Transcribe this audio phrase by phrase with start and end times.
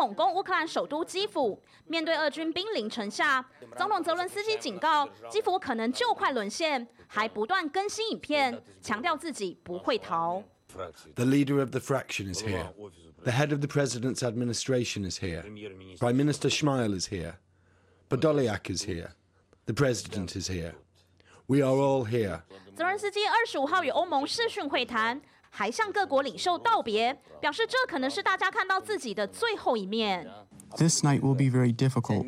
[0.00, 1.62] 猛攻乌克兰首都基辅。
[1.86, 3.44] 面对俄军兵临城下，
[3.76, 10.42] 总统泽伦斯基警告基辅可能就快沦陷，还不断更新影片，强调自己不会逃。
[11.16, 12.72] The leader of the fraction is here.
[13.24, 15.42] The head of the president's administration is here.
[15.98, 17.34] Prime Minister Shmyhal is here.
[18.08, 19.10] Podolyak is here.
[19.66, 20.72] The president is here.
[21.46, 22.40] We are all here.
[22.74, 25.20] 泽伦斯基二十五号与欧盟视讯会谈，
[25.50, 30.26] 还向各国领袖道别，表示这可能是大家看到自己的最后一面。
[30.76, 32.24] This night will be very difficult,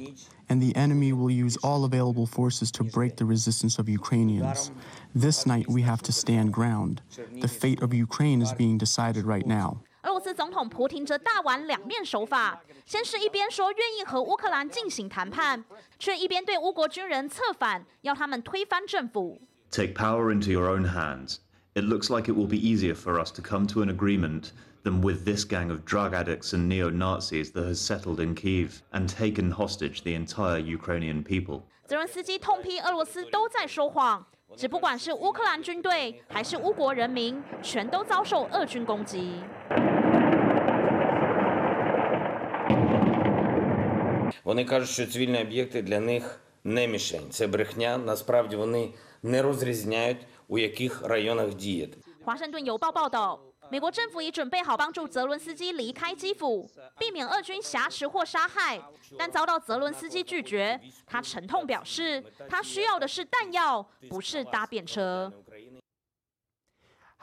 [0.48, 4.70] and the enemy will use all available forces to break the resistance of Ukrainians.
[5.14, 6.98] This night we have to stand ground.
[7.40, 9.76] The fate of Ukraine is being decided right now.
[10.02, 15.64] 俄罗斯总统普廷则大玩两面手法，先是一边说愿意和乌克兰进行谈判，
[16.00, 19.40] 却一边对乌国军人策反，要他们推翻政府。
[19.70, 21.36] Take power into your own hands.
[21.75, 24.51] It looks like it will be easier for us to come to an agreement
[24.83, 29.07] than with this gang of drug addicts and neo-Nazis that has settled in Kyiv and
[29.07, 31.63] taken hostage the entire Ukrainian people.
[31.85, 39.41] 泽伦斯基痛批俄罗斯都在说谎，只不管是乌克兰军队还是乌国人民，全都遭受俄军攻击。
[44.43, 47.29] Вони кажуть, що цивільні об'єкти для них не мішень.
[47.29, 47.97] Це брехня.
[47.97, 48.89] Насправді вони
[49.23, 51.97] не розрізняють, у яких районах діяти.
[52.23, 58.81] 华盛顿邮报报道，美国政府已准备好帮助泽伦斯基离开基辅，避免俄军挟持或杀害，
[59.17, 60.79] 但遭到泽伦斯基拒绝。
[61.05, 65.31] 他沉痛表示，他需要的是弹药，不是搭便车。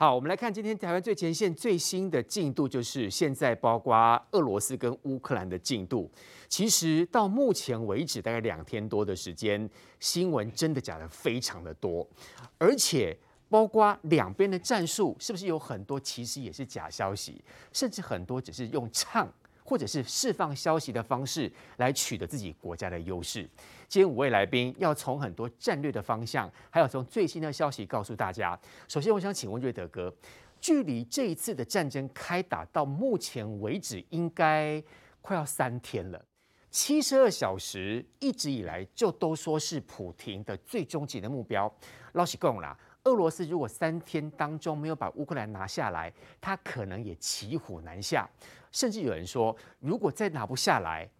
[0.00, 3.94] 好，我们来看今天台湾最前线最新的进度，就是现在包括
[4.30, 6.10] 俄罗斯跟乌克兰的进度。
[6.48, 12.08] 其实到目前为止，大概两天多的时间，新闻真的假的非常的多，
[12.56, 13.14] 而且
[13.50, 19.30] 包括两边的战术，是不是有很多其实也是假消息，甚至很多只是用唱
[19.62, 23.46] 或者是释放消息的方式来取得自己国家的优势。
[23.90, 28.56] 今天五位来宾要从很多战略的方向，还有从最新的消息告诉大家。
[28.86, 30.14] 首先，我想请问瑞德哥，
[30.60, 34.80] 距离这一次的战争开打到目前为止，应该
[35.20, 36.24] 快要三天了。
[36.70, 41.68] 七十二小时一直以来就都说是普亭的最终极的目标。
[42.12, 48.30] 老实讲啦，俄罗斯如果三天当中没有把乌克兰拿下来，他可能也骑虎难下。
[48.70, 51.10] 甚至有人说，如果再拿不下来，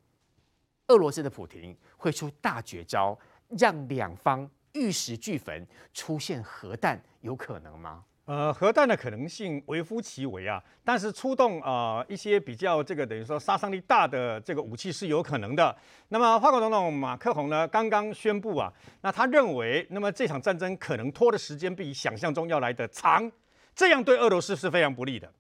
[0.90, 3.16] 俄罗斯的普亭会出大绝招，
[3.58, 5.64] 让两方玉石俱焚，
[5.94, 8.04] 出现核弹，有可能吗？
[8.24, 15.76] 呃，核弹的可能性微乎其微啊，但是出动啊、呃、一些比较这个等于说杀伤力大的这个武器是有可能的。
[16.08, 23.30] 那么法国总统马克宏呢，刚刚宣布啊，那他认为，那么这场战争可能拖的时间比想象中要来得长，
[23.74, 25.32] 这样对俄罗斯是非常不利的。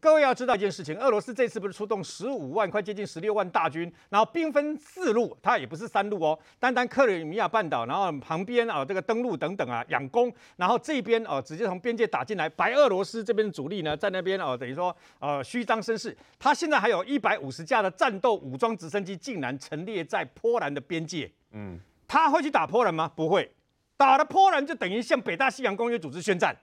[0.00, 23.10] 各位要知道一件事情，俄罗斯这次不是出动十五万，快接近十六万大军，然后兵分四路，它也不是三路哦，单单克里米亚半岛，然后旁边啊这个登陆等等啊养攻，然后这边哦直接从边界打进来，白俄罗斯这边主力呢在那边哦等于说呃虚张声势，他现在还有一百五十架的战斗武装直升机竟然陈列在波兰的边界，嗯，他会去打波兰吗？
[23.16, 23.50] 不会，
[23.96, 26.54] 打了波兰就等于向北大西洋公约组织宣战。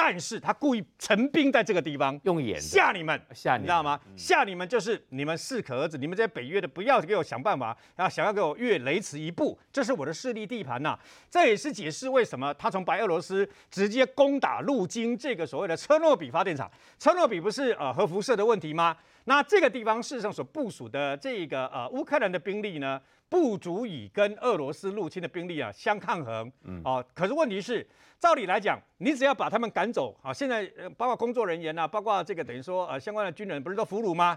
[0.00, 3.98] 但是他故意陈兵在这个地方，用眼吓你们，吓你，你知道吗？
[4.16, 10.96] 吓你们就是你们适可而止，你们这些北约的不要给我想办法，然后想要给我越雷池一步，这是我的势力地盘呐。
[11.28, 16.70] 这也是解释为什么他从白俄罗斯直接攻打路经这个所谓的车诺比发电厂。
[17.00, 18.96] 车诺比不是呃核辐射的问题吗？
[19.28, 26.50] 那这个地方事实上所部署的这个呃乌克兰的兵力呢，不足以跟俄罗斯入侵的兵力啊相抗衡。
[26.64, 27.86] 嗯，哦，可是问题是。
[28.18, 30.32] 照理来讲，你只要把他们赶走啊！
[30.32, 30.66] 现在
[30.96, 34.36] 包括工作人员呐、啊，包括这个等于说呃相关的军人，不是都俘虏吗？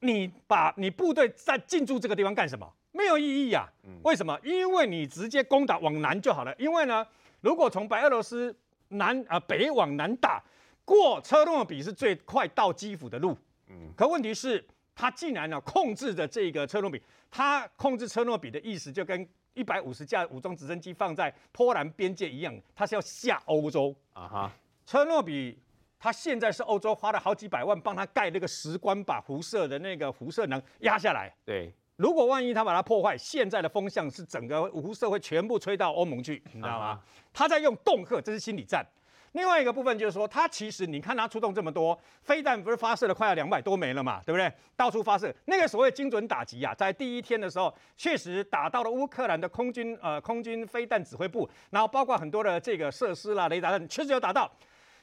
[0.00, 2.68] 你把你部队在进驻这个地方干什么？
[2.90, 4.02] 没有意义呀、啊！
[4.02, 4.36] 为什么？
[4.42, 6.52] 因为你直接攻打往南就好了。
[6.58, 7.06] 因为呢，
[7.40, 8.52] 如果从白俄罗斯
[8.88, 10.42] 南啊北往南打，
[10.84, 13.38] 过车诺比是最快到基辅的路。
[13.68, 13.92] 嗯。
[13.96, 14.64] 可问题是，
[14.94, 19.28] 他竟然呢控制着这个车诺比，他控制车诺比的意思就跟。
[19.54, 24.52] 一百五十架武装直升机放在波兰边界一样，他是要下欧洲啊哈。
[24.86, 25.58] 车诺比
[25.98, 31.34] 他现在是欧洲花了好几百万帮他盖那个石棺，把辐射的那个辐射能压下来。
[31.44, 37.02] 对，如果万一他把它破坏，现在的风向是整个辐射会全部吹到欧盟去，你知道吗？
[37.32, 38.86] 他在用恫吓，这是心理战。
[39.32, 44.52] 另外一个部分就是说，它其实你看它出动这么多飞弹，不是发射了快要两百多枚了嘛，对不对？
[44.76, 54.50] 到处发射，那个所谓精准打击啊，在第一天的时候，确实打到了乌克兰的空军呃空军飞弹指挥部，然后包括很多的这个设施啦、雷达，确实有打到。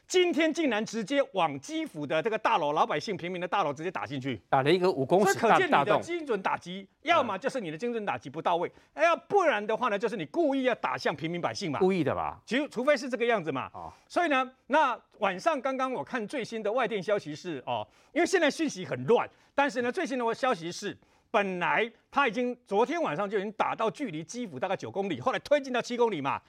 [0.07, 5.85] 今天竟然直接往基辅的这个大楼、老百姓、平民的大楼直接打进去，打了一个五公尺所以可见你。
[5.85, 11.79] 的精准打击，要么就是你的精准打击不到位，哎呀，不然的话呢，就是你故意要打向平民百姓嘛。
[11.79, 12.39] 故意的吧？
[12.45, 13.69] 其实除非是这个样子嘛。
[13.73, 20.95] 哦所以呢，那晚上刚刚我看最新的外电消息是哦，因为现在讯息很乱，但是呢，最新的消息是，
[21.31, 26.39] 本来他已经昨天晚上就已经打到距离基辅大概九公里，后来推进到七公里嘛。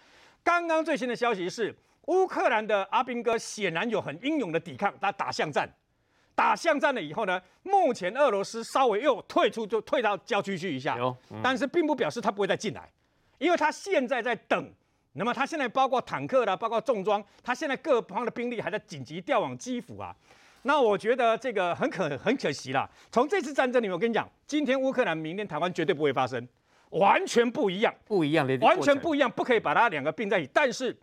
[0.45, 1.75] 刚刚最新的消息是。
[2.07, 5.69] 乌克兰的阿兵哥显然有很英勇的抵抗，他打巷战，
[6.35, 10.97] 打巷战了以后呢，目前俄罗斯稍微又退出，就退到郊区去一下，
[11.31, 12.89] 嗯、但是并不表示他不会再进来，
[13.39, 14.73] 因为他现在在等。
[15.15, 20.15] 那么他现在包括坦克啦，包括重装，他现在各方的兵力还在紧急调往基辅啊。
[20.63, 22.89] 那我觉得这个很可很可惜啦。
[23.11, 26.47] 从这次战争里面，我跟你讲，今天乌克兰，明天台湾绝对不会发生，
[26.91, 30.97] 完全不一样，不一样的，完全不一样，不可以把它两个并在一起，但是。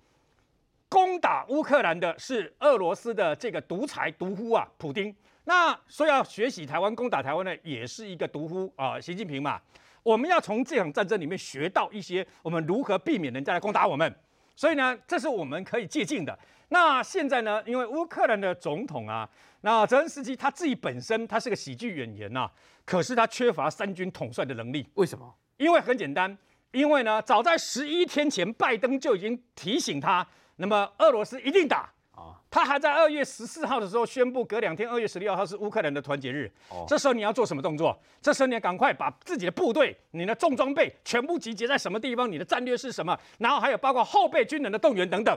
[0.94, 5.14] 攻打乌克兰的是俄罗斯的这个独裁独夫啊，普丁。
[5.46, 9.60] 那说要学习台湾攻打台湾呢，也是一个独夫啊，习近平嘛。
[10.04, 14.16] 我们要从这场战争里面学到一些，我们如何避免人家来攻打我们。
[14.56, 16.38] 所以呢，这是我们可以借鉴的。
[16.70, 19.28] 那现在呢，因为乌克兰的总统啊，
[19.62, 22.52] 那泽连斯基他自己本身他是个喜剧演员呐、啊，
[22.86, 24.88] 可是他缺乏三军统帅的能力。
[24.94, 25.34] 为什么？
[25.58, 26.38] 因为很简单，
[26.72, 30.24] 因为呢，早在十一天前，拜登就已经提醒他。
[30.56, 32.38] 那么俄罗斯一定打啊！
[32.50, 36.52] 他还在二月十四号的时候宣布，隔两天二月十六号是乌克兰的团结日。
[36.70, 37.98] 哦，这时候你要做什么动作？
[38.22, 42.32] 这时候你要赶快把自己的部队、你的重装备全部集结在什么地方？
[42.32, 43.18] 你的战略是什么？
[43.40, 45.36] 然后还有包括后备军人的动员等等。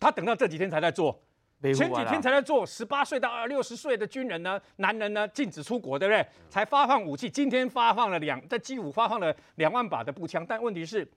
[0.00, 1.16] 他等到这几天才在做，
[1.62, 2.66] 前几天才在做。
[2.66, 6.26] 十八岁到二六十岁的军人呢，男人呢禁止出国，对不对？
[6.50, 7.30] 才发放武器。
[7.30, 11.08] 今天发放了两，在基辅发放了两万把的步枪，但问题是。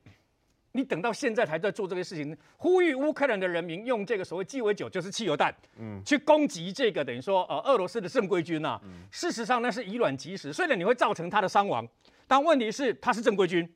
[0.73, 8.79] 你等到现在才在做这个事情，呼吁乌克兰的人民用这个所谓鸡尾酒，就是汽油弹，嗯，去攻击这个等于说呃俄罗斯的正规军呐。
[9.11, 11.87] 事实上那是以卵击石，虽然你会造成他的伤亡，
[12.27, 13.67] 但问题是他是正规军，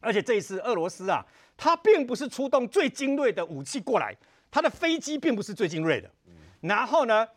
[0.00, 1.24] 而且这一次俄罗斯啊，
[1.56, 4.16] 他并不是出动最精锐的武器过来，
[4.50, 6.08] 他的飞机并不是最精锐的。
[6.26, 6.32] 嗯
[6.62, 7.28] 然后呢，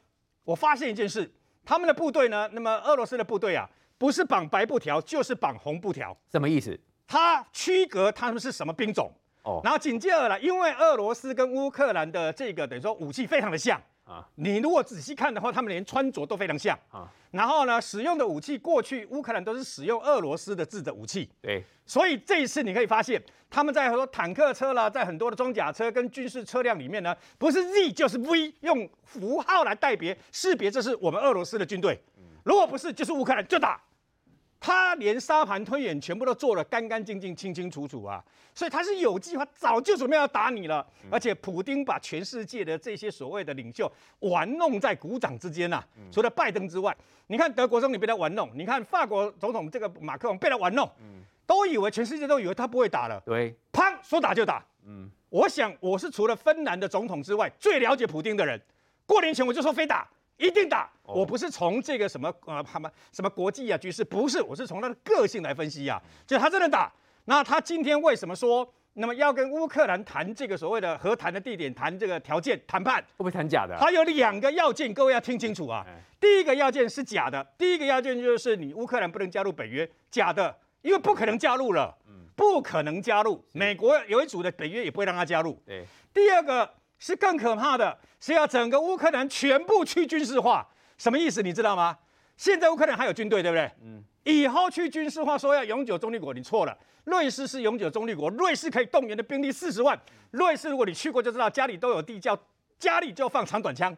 [0.46, 1.30] 我发现一件事，
[1.66, 6.80] 他们的部队呢，那么俄罗斯的部队啊，不是绑白布条就是绑红布条，什么意思？
[7.08, 9.12] 它区隔他们是什么兵种。
[9.44, 13.82] 哦，然后紧接而来，因为俄罗斯跟乌克兰的这个等于说武器非常的像。
[14.04, 16.78] 啊，你如果仔细看的话，他们连穿着都非常像。
[16.90, 17.10] 啊。
[17.32, 32.02] 然后呢，使用的武器过去乌克兰都是使用俄罗斯的制的武器，对，所以这一次你可以发现，他们在很多坦克车啦，在很多的装甲车跟军事车辆里面呢，不是 Z 就是 V，用符号来代别识别，这是我们俄罗斯的军队。
[32.46, 33.78] 如果不是，就是乌克兰就打。
[34.60, 38.24] 他连沙盘推演全部都做得干干净净、清清楚楚啊！
[38.56, 40.86] 所以他是有计划，早就准备要打你了。
[41.12, 45.88] 而且普丁把全世界的这些所谓的领袖玩弄在股掌之间呐、啊。
[46.12, 46.96] 除了拜登之外，
[47.28, 50.90] 你看德国总理被他玩弄，你看法国总统这个马克龙被他玩弄，
[51.46, 53.22] 都以为全世界都以为他不会打了。
[53.26, 54.66] 对，砰，说打就打。
[54.86, 58.60] 嗯，我想我是除了芬兰的总统之外最了解普丁的人。
[59.06, 60.10] 过年前我就说非打。
[60.38, 60.90] 一定打！
[61.04, 66.26] 我不是从这个什么呃什么什么国际啊局势，不是，我是从他的个性来分析呀、啊。
[66.26, 66.92] 就他真的打，
[67.26, 73.02] 那他今天为什么说那么要跟乌克兰谈这个所谓的和谈的地点，谈这个条件谈判？
[73.02, 73.76] 会不会谈假的？
[73.80, 75.86] 他有两个要件，各位要听清楚啊。
[76.20, 81.98] 第一个要件是假的，第一个要件就是你乌克兰不能加入北约，假的，因为不可能加入了，
[82.36, 83.44] 不可能加入。
[83.54, 85.60] 美国有一组的北约也不会让他加入。
[85.66, 86.77] 对，第二个。
[87.00, 91.42] 是更可怕的，是要整个乌克兰全部去军事化，什么意思？
[91.42, 91.98] 你知道吗？
[92.36, 93.72] 现在乌克兰还有军队，对不对？
[93.84, 94.04] 嗯。
[94.24, 96.78] 以后去军事化，说要永久中立国，你错了。
[97.06, 99.98] 瑞士是永久中立国，瑞士可以动员的兵力四十万。
[100.32, 102.38] 瑞士如果你去过就知道，家里都有地窖，
[102.78, 103.96] 家里就放长短枪。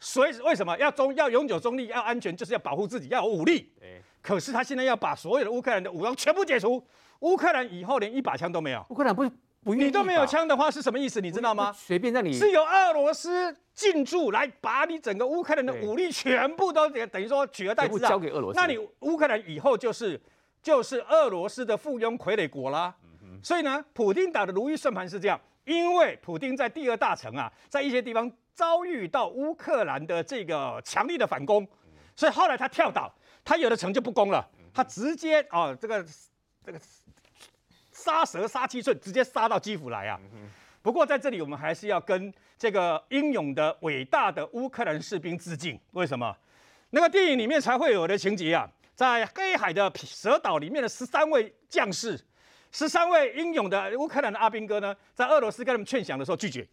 [0.00, 3.70] 所以为什么要中要永久中立要安全，就是要保护自己，要有武力。
[3.78, 4.00] 对。
[4.22, 6.82] 可是他现在要把所有的乌克兰的武装全部解除，
[7.20, 8.84] 乌克兰以后连一把枪都没有。
[8.88, 9.30] 乌克兰不。
[9.74, 11.20] 你都没有枪的话是什么意思？
[11.20, 11.72] 你知道吗？
[11.72, 18.60] 随便让你是由俄罗斯进驻来把你整个乌克兰的武力全部都等于说取而代之啊，交给俄罗斯。
[18.60, 20.20] 那你乌克兰以后就是
[20.62, 22.94] 就是俄罗斯的附庸傀儡国啦。
[23.42, 31.66] 所以呢，普丁打的如意算盘是这样，因为普丁在第二大城啊，在一些地方遭遇到乌克兰的这个强力的反攻，
[32.14, 33.12] 所以后来他跳岛，
[33.44, 36.06] 他有的城就不攻了，他直接哦这个
[36.64, 36.78] 这个。
[38.06, 40.16] 杀蛇杀七寸，直接杀到基辅来啊！
[40.80, 45.76] 不过在这里，我们还是要跟这个英勇的、伟大的乌克兰士兵致敬。
[45.90, 46.32] 为什么？
[46.90, 52.16] 那个电影里面才会有的情节啊，在黑海的蛇岛里面的十三位将士，
[52.70, 56.64] 十三位英勇的乌克兰的阿兵哥呢，在俄罗斯跟他们劝降的时候拒绝，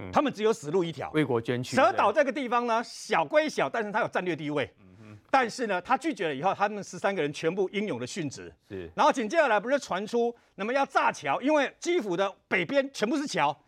[0.00, 1.76] 嗯，他们只有死路一条，为国捐躯。
[1.76, 4.68] 蛇岛这个地方呢，小归小，但是它有战略地位。
[4.80, 4.86] 嗯、
[5.32, 8.54] 但是呢，他拒绝了以后，他们十三个人全部英勇的殉职。
[8.68, 8.90] 是。
[8.94, 13.58] 然后紧接着来不是传出，那么要炸桥，因为基辅的北边全部是桥，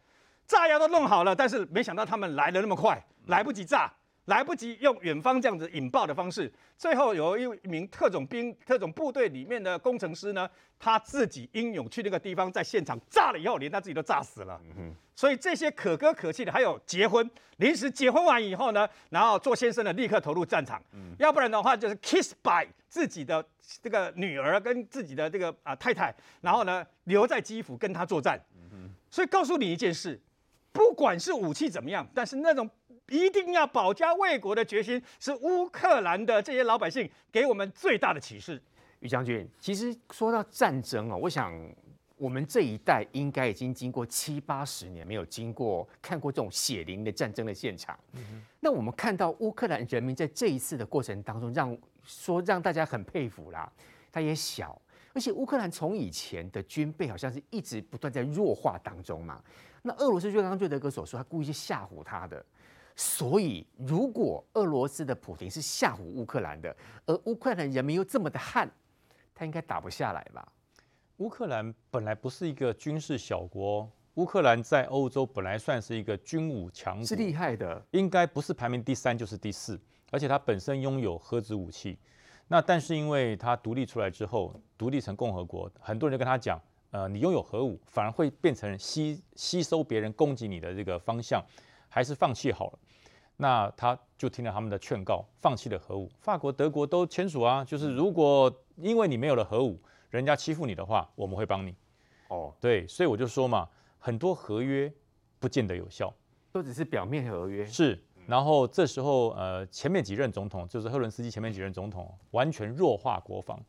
[0.46, 3.90] 炸药都弄好了，但是没想到他们来的那么快，来不及炸。
[4.26, 14.58] 来不及用远方这样子引爆的方式，最后有一名特种兵、特种部队里面的工程师呢，他自己英勇去那个地方，在现场炸了以后，连他自己都炸死了。
[14.78, 23.46] 嗯、所以这些可歌可泣的，还有结婚，临时结婚完以后呢，然后做先生的立刻投入战场，嗯、要不然的话就是 kiss by 自己的
[23.82, 28.42] 这个女儿跟自己的这个啊太太，然后呢留在基辅跟他作战。
[28.72, 30.18] 嗯、所以告诉你一件事，
[30.72, 32.70] 不管是武器怎么样，但是那种。
[33.08, 38.60] 一定要保家卫国的决心，是乌克兰的这些老百姓给我们最大的启示。
[39.00, 41.52] 于将军，其实说到战争哦，我想
[42.16, 47.98] 我们这一代应该已经经过七八十年没有经过看过这种血淋的战争的现场。
[48.12, 53.70] 嗯、那我们看到乌克兰人民在这一次的过程当中让，让说让大家很佩服啦。
[54.10, 54.80] 他也小，
[55.12, 59.42] 而且乌克兰从以前的军备好像是一直不断在弱化当中嘛。
[59.82, 62.42] 那俄罗斯就刚刚瑞德哥所说，他故意去吓唬他的。
[62.96, 66.74] 所以，如果俄罗斯的普京是吓唬乌克兰的，
[67.06, 68.70] 而乌克兰人民又这么的悍，
[69.34, 70.46] 他应该打不下来吧？
[71.16, 79.80] 乌克兰本来不是一个军事小国，乌克兰在欧洲本来算是一个军武强国，是厉害的，应该不是排名第三就是第四，
[80.12, 81.98] 而且它本身拥有核子武器。
[82.46, 86.60] 那但是因为它独立出来之后，独立成共和国，很多人就跟他讲，
[86.92, 91.44] 呃，你拥有核武，反而会变成吸吸收别人攻击你的这个方向。
[91.86, 92.78] 还是放弃好了，
[93.36, 96.10] 那他就听了他们的劝告，放弃了核武。
[96.20, 101.74] 法国、德国都签署啊，就是如果因为你没有了核武，人家欺负你的话，我们会帮你。
[102.28, 104.92] 哦，对，所以我就说嘛，很多合约
[105.38, 106.12] 不见得有效，
[106.52, 107.66] 都只是表面合约。
[107.66, 113.60] 是，然后这时候呃，前面几任总统，就是赫伦斯基前面几任总统，完全弱化国防，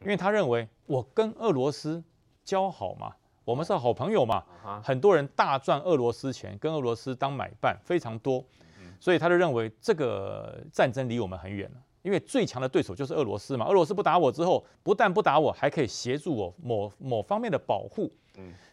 [0.00, 2.02] 因为他认为我跟俄罗斯
[2.44, 3.14] 交好嘛。
[3.44, 4.44] 我们是好朋友嘛，
[4.84, 8.44] 很多人大赚俄罗斯钱，跟俄罗斯当买办非常多，
[9.02, 13.66] 所以他就认为这个战争离我们很远了，因为最强的对手就是俄罗斯嘛。
[13.66, 18.08] 俄罗斯不打我之后，不但不打我，还可以协助我某某方面的保护，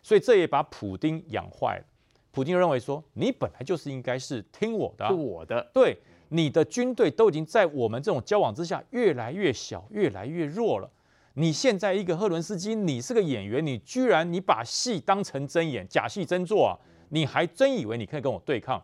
[0.04, 1.84] 所以这也把普丁养坏了。
[2.30, 10.88] 普丁认为说，你本来就是应该是听我的，我的，对，你的军队都已经在我们这种交往之下越来越小，越来越弱了。
[11.34, 16.78] 你现在一个赫伦斯基，你是个演员，你居然你把戏当成真演，假戏真做啊！
[17.10, 18.80] 你还真以为你可以跟我对抗？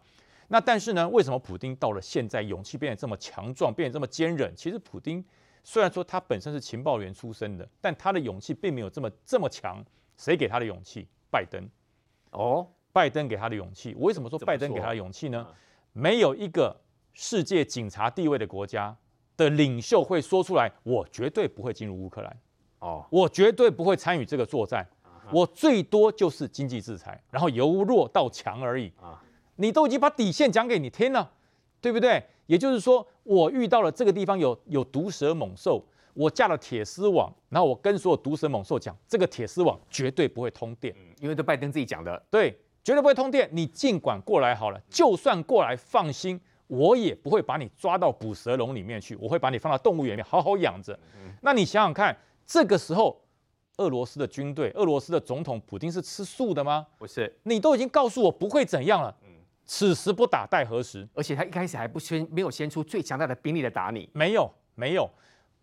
[0.47, 4.53] 那但是呢，为什么普丁到了现在勇气变得这么强壮，变得这么坚韧？
[4.55, 5.23] 其实普丁
[5.63, 9.83] 虽然说他本身是情报员出身的，但他的勇气并没有这么这么强。
[10.17, 11.07] 谁给他的勇气？
[11.29, 11.67] 拜登。
[12.31, 13.93] 哦，拜登给他的勇气。
[13.97, 15.45] 我为什么说拜登给他的勇气呢？
[15.91, 16.75] 没有一个
[17.13, 18.95] 世界警察地位的国家
[19.37, 22.37] 的领袖会说出来，我绝对不会进入乌克兰，
[22.79, 24.85] 哦，我绝对不会参与这个作战，
[25.31, 28.91] 我最多就是经济制裁，然后由弱到强而已。
[29.55, 31.31] 你都已经把底线讲给你听了，
[31.81, 32.23] 对不对？
[32.47, 35.83] 也就是说，我遇到了这个地方有有毒蛇猛兽，
[36.13, 42.51] 我架了铁丝网，然后我跟所有毒蛇猛兽讲，这个铁丝网绝对不会通电，因为这拜登自己讲的，对，
[42.83, 46.39] 绝对不会通电，你尽管过来好了，就算过来，放心。
[46.67, 50.99] 我也不会把你抓到捕蛇笼里面去，我会把你放到动物园里面好好养着。
[51.41, 53.21] 那你想想看，这个时候，
[53.77, 56.87] 俄罗斯的军队、俄罗斯的总统普京是吃素的吗？
[56.97, 59.15] 不是，你都已经告诉我不会怎样了。
[59.65, 61.07] 此时不打待何时？
[61.13, 64.09] 而且他一开始还不先没有先出最强大的兵力来打你。
[64.13, 65.09] 没有，没有。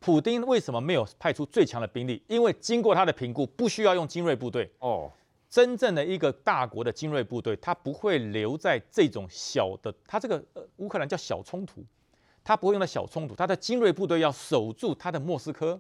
[0.00, 2.22] 普丁为什么没有派出最强的兵力？
[2.26, 4.70] 因为经过他的评估，不需要用精锐部队。
[4.80, 5.10] 哦。
[5.48, 11.84] 真正的一个大国的精锐部队，他不会留在这种小的，他这个呃乌克兰叫小冲突，
[12.42, 15.78] 他不会用到小冲突，他的精锐部队要守住他的莫斯科，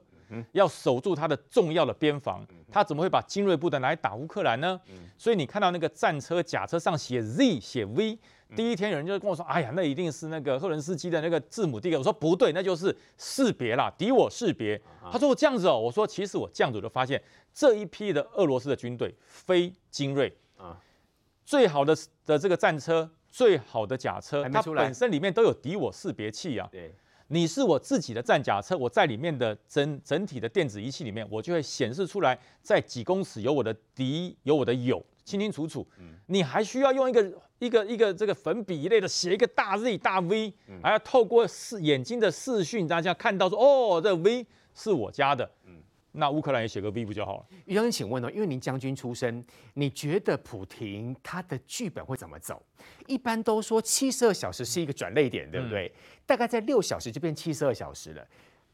[0.52, 4.80] 要守住他的重要的边防，他怎么会把精锐部队来打乌克兰呢？
[5.16, 8.18] 所以你看到那个战车甲车上写 Z 写 V。
[8.54, 14.78] 第一天有人就跟我说：“哎呀，那一定是那个赫伦斯基的那个字母第一个。”我说：“不对，那就是识别啦，敌我识别。”
[15.10, 17.22] 他说：“我这样子哦。”我说：“其实我这样子就发现
[17.54, 20.78] 这一批的俄罗斯的军队非精锐啊，
[21.46, 21.96] 最好的
[22.26, 26.68] 的这个战车，最好的甲车，它本身里面都有敌我识别器啊。
[26.70, 26.94] 对，
[27.32, 35.86] 你是我自己的战甲车，我在里面的整整体的电子仪器里面，我就会显示出来，在几公尺有我的敌，有我的友。”清清楚楚，
[36.26, 45.48] 你还需要用一个一个一个这个粉笔一类的写一个大 Z 大 V，还要透过视眼睛的视讯，大家看到说哦，这 V 是我家的，
[46.14, 47.46] 那乌克兰也写个 V 不就好了？
[47.64, 49.42] 于将军，请问哦，因为您将军出身，
[49.72, 52.62] 你觉得普廷他的剧本会怎么走？
[53.06, 55.88] 一般都说七十二小时是一个转捩点，对不对？
[55.88, 58.26] 嗯、大概在六小时就变七十二小时了。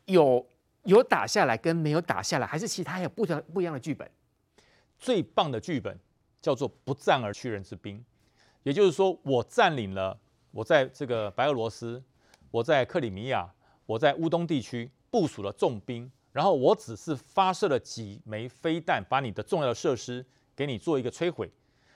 [0.07, 0.45] 有
[0.83, 4.11] 有打下来跟没有打下来，还是其他还有不同不一样的剧本？
[4.99, 5.97] 最棒的剧本
[6.42, 8.04] 叫做不战而屈人之兵，
[8.64, 10.18] 也就是说，我占领了，
[10.50, 12.02] 我在这个白俄罗斯，
[12.50, 13.49] 我在克里米亚，
[13.87, 16.11] 我在乌东地区部署了重兵。
[16.33, 21.51] 然后我只是发射了几枚飞弹，把你的重要的设施给你做一个摧毁，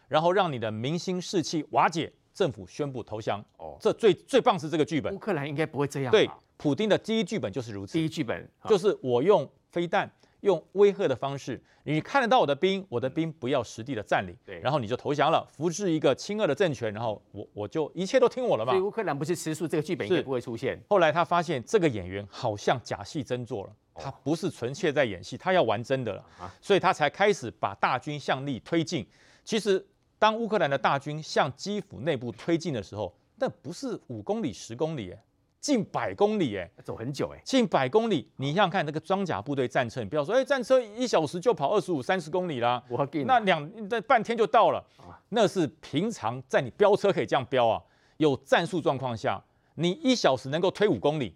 [0.08, 3.44] 然后让你的民心士气瓦解，政府宣布投降。
[3.58, 5.14] 哦，这最最棒是这个剧本。
[5.14, 6.10] 乌克兰应该不会这样。
[6.10, 7.92] 对，普丁的第一剧本就是如此。
[7.92, 10.10] 第一剧本就是我用飞弹，
[10.40, 18.72] 用威吓的方式，你看得到我的兵，我的兵不要实地的占领，对，然后你就投降了，扶植一个亲俄的政权，然后我我就一切都听我了嘛。
[18.72, 20.80] 所以乌克兰不是吃素，这个剧本应该不会出现。
[20.88, 23.72] 后来他发现这个演员好像假戏真做了。
[23.94, 26.24] 他不是纯粹在演戏，他要玩真的了，
[26.60, 29.06] 所以他才开始把大军向内推进。
[29.44, 29.84] 其实，
[30.18, 35.22] 当乌克兰的大军向基辅内部推进的时候，那不是五公里、十公里，哎，
[35.60, 38.30] 近百公里，哎，走很久，哎，近百公里。
[38.36, 42.82] 你想想看，那个装甲部队战车，你不要说，哎，战车一小时就跑二十五、三十公里啦，
[43.26, 44.84] 那两那半天就到了。
[45.30, 47.82] 那是平常在你飙车可以这样飙啊，
[48.18, 49.42] 有战术状况下，
[49.74, 51.34] 你一小时能够推五公里，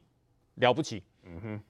[0.55, 1.03] 了不起。
[1.25, 1.61] 嗯哼。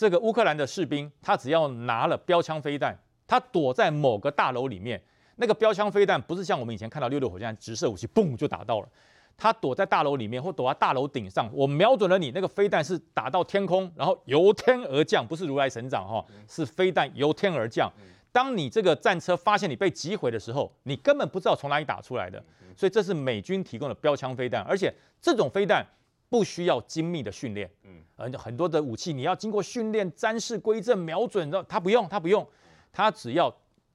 [0.00, 4.98] 这个乌克兰的士兵，他只要拿了标枪飞弹，他躲在某个大楼里面，
[5.36, 8.88] 那个标枪飞弹不是像我们以前看到六六火箭直射武器，嘣就打到了。
[9.36, 17.92] 他躲在大楼里面或躲在大楼顶上，我瞄准了你，那个飞弹是打到天空，然后由天而降，不是如来神掌哈，是飞弹由天而降。
[18.32, 22.42] 当你这个战车发现你被击毁的时候，你根本不知道从哪里打出来的，
[22.74, 24.90] 所以这是美军提供的标枪飞弹，而且
[25.20, 25.86] 这种飞弹。
[26.30, 32.46] 不需要精密的训练，嗯，而很多的武器你要经过训练，瞻视归正、瞄准的，他不用，他不用，
[32.92, 33.54] 他只要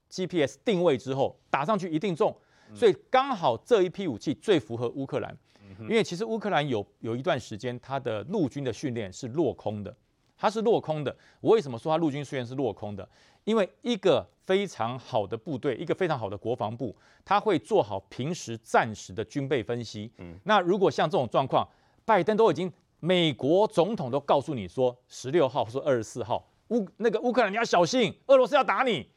[0.10, 2.36] GPS 定位之后打上去一定中，
[2.74, 5.36] 所以刚好这一批武器最符合乌克兰，
[5.80, 9.96] 因为其实乌克兰有有一段时间它的陆军的训练是落空的，
[10.38, 11.16] 它是落空的。
[11.40, 13.08] 我为什么说它陆军训练是落空的？
[13.46, 20.12] 因为一个非常好的部队，一个非常好的国防部，他会做好平时战时的军备分析。
[20.18, 21.68] 嗯，那如果像这种状况，
[22.06, 29.10] 拜登都已经，美国总统都告诉你说，十六号或是二十四号，乌那个乌克兰你要小心，俄罗斯要打你。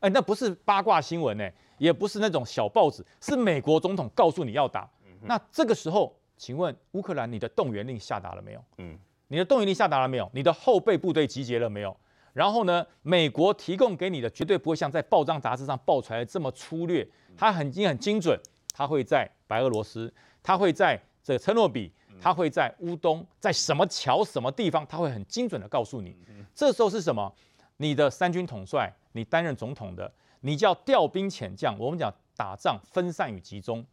[0.00, 4.90] 哎，那不是八卦新闻呢，也不是那种小报纸，是美国总统告诉你要打。
[5.20, 8.64] 那这个时候，请问乌克兰你的动员令下达了没有？
[8.78, 10.28] 嗯，你的动员令下达了没有？
[10.34, 11.96] 你的后备部队集结了没有？
[12.32, 18.36] 然后呢，美国提供给你的绝对不会像在报章杂志上报出来的这么粗略，它很精很精准，
[18.74, 21.92] 它会在白俄罗斯，它会在这个车诺比。
[22.22, 26.16] 他会在乌东，在什么桥、什么地方，他会很精准的告诉你。
[26.54, 27.34] 这时候是什么？
[27.78, 30.10] 你的三军统帅，你担任总统的，
[30.42, 31.76] 你叫调兵遣将。
[31.78, 33.84] 我们讲打仗分散与集中，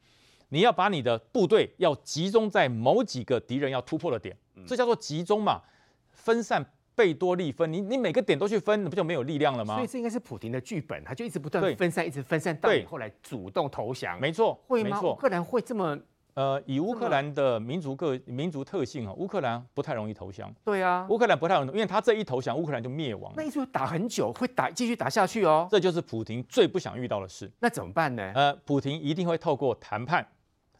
[0.50, 4.38] 你要把你的部队要集中在某几个敌人要突破的点，
[4.68, 5.64] 这叫做集中嘛。
[6.12, 6.64] 分散
[6.94, 9.76] 贝多利分，你你每个点都去分，你不就没有力量了吗？
[9.76, 14.20] 所以这应该是普廷的剧本，他就一直不断分散，一直分散到你后来主动投降。
[14.20, 15.02] 没错，会吗？
[15.02, 15.98] 乌克兰会这么？
[16.40, 20.50] 呃，以乌克兰的民族个民族特性啊，乌克兰不太容易投降。
[20.64, 23.34] 对啊，乌克兰不太容易，因为他这一投降，乌克兰就灭亡。
[23.36, 25.68] 那一直打很久，会打继续打下去哦。
[25.70, 27.52] 这就是普廷最不想遇到的事。
[27.60, 28.32] 那怎么办呢？
[28.34, 30.26] 呃，普廷一定会透过谈判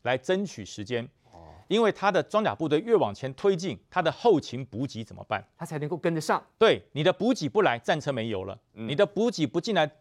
[0.04, 1.06] 来争取时间，
[1.68, 5.46] 因为他的装甲部队越往前推进，他的后勤补给怎么办？
[5.58, 6.42] 他才能够跟得上。
[6.58, 9.92] 对，你的补给不来，战车没油了；嗯、你的补给不进来。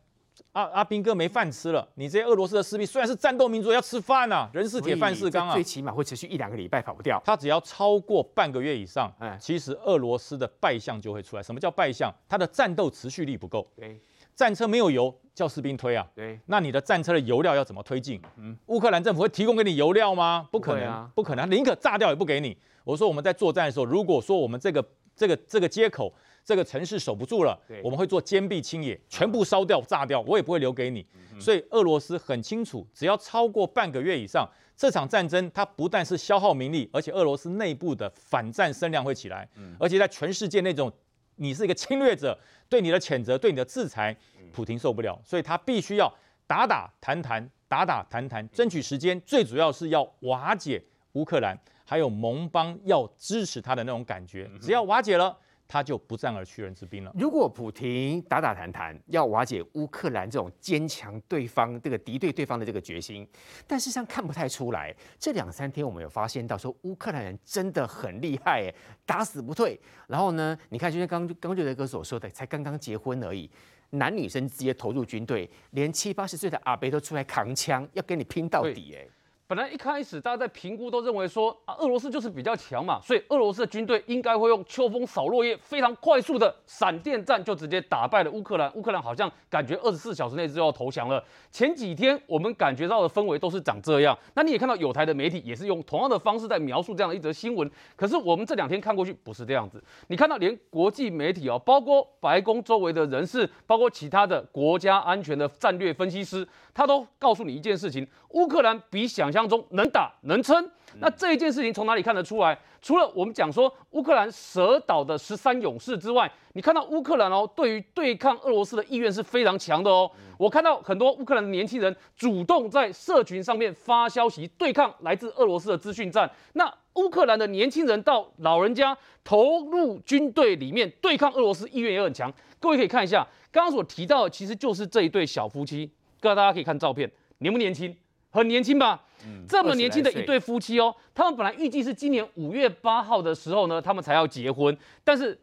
[0.52, 7.22] 阿阿兵哥没饭吃了，你这些俄罗斯的士兵虽然是战斗民族，要吃饭啊，人是铁，饭是钢啊，最起码会持续一两个礼拜，跑不掉。
[7.24, 11.42] 他只要超过半个月以上，哎，其实俄罗斯的败相就会出来。
[11.42, 12.12] 什么叫败相？
[12.28, 13.66] 他的战斗持续力不够。
[13.76, 14.00] 对，
[14.34, 16.06] 战车没有油，叫士兵推啊。
[16.14, 18.20] 对，那你的战车的油料要怎么推进？
[18.36, 20.48] 嗯，乌克兰政府会提供给你油料吗？
[20.50, 22.56] 不可能，啊、不可能，宁可炸掉也不给你。
[22.84, 26.12] 我说我们在作战的时候，如果说我们这个这个这个接口。
[26.48, 31.06] 这个城市守不住了，我们会做坚壁清野，全部烧掉、炸掉，我也不会留给你。
[31.38, 39.46] 所以俄罗斯很清楚，只要超过半个月以上，这场战争它不但是消耗民力，而且俄罗斯内部的反战声量会起来，
[39.78, 40.90] 而且在全世界那种
[41.36, 44.16] 你是一个侵略者，对你的谴责、对你的制裁，
[44.50, 46.10] 普京受不了，所以他必须要
[46.46, 50.82] 打打谈谈，打打谈谈，争取时间，最主要是要瓦解
[51.12, 55.36] 乌克兰，还有盟邦要支持他的那种感觉，只要瓦解了。
[55.68, 57.12] 他就不战而屈人之兵了。
[57.14, 63.28] 如果普亭打打谈谈要瓦解乌克兰这种坚强对方这个敌对对方的这个决心，
[63.66, 64.94] 但事实上看不太出来。
[65.18, 69.78] 这两三天我们有发现到说乌克兰人真的很厉害，哎，打死不退。
[70.06, 73.50] 然后呢，你看就像刚刚瑞德哥所说的，才刚刚结婚而已，
[73.90, 79.06] 男女生直接投入军队，连七八十岁的阿伯都出来扛枪，要跟你拼到底，哎。
[79.48, 88.70] 本来一开始大家在评估都认为说啊，俄罗斯就是比较强嘛，所以俄罗斯的军队应该会用秋风扫落叶，非常快速的闪电战就直接打败了乌克兰。
[88.74, 91.24] 乌克兰好像感觉二十四小时内就要投降了。
[91.50, 94.14] 前几天我们感觉到的氛围都是长这样。
[94.34, 97.70] 那你也看到有台的媒体也是用同样的方式在描述这样的一则新闻。
[97.96, 99.82] 可是我们这两天看过去不是这样子。
[100.08, 109.48] 你看到连国际媒体哦，包括白宫周围的人士，包括其他的国家安全的战略分析师，他都告诉你一件事情：乌克兰比想象。
[109.48, 112.58] 中能打能撑，那这一件事情从哪里看得出来？
[112.82, 120.10] 除了我们讲说乌克兰蛇岛的十三勇士之外，你看到乌克兰哦，对于对抗俄罗斯的意愿是非常强的哦。
[120.36, 126.30] 我看到很多乌克兰的年轻人主动在社群上面发消息，对抗来自俄罗斯的资讯战。
[126.52, 132.32] 那乌克兰的年轻人到老人家投入军队里面对抗俄罗斯意愿也很强。
[132.60, 135.90] 各位可以看一下，刚刚所提到的其实就是这一对小夫妻。
[136.20, 137.96] 各位大家可以看照片，年不年轻？
[138.30, 139.04] 很年轻吧？
[139.24, 145.36] 嗯，这么年轻的一对夫妻哦，他们本来预计是今年五月八号的时候呢，他们才要结婚，但是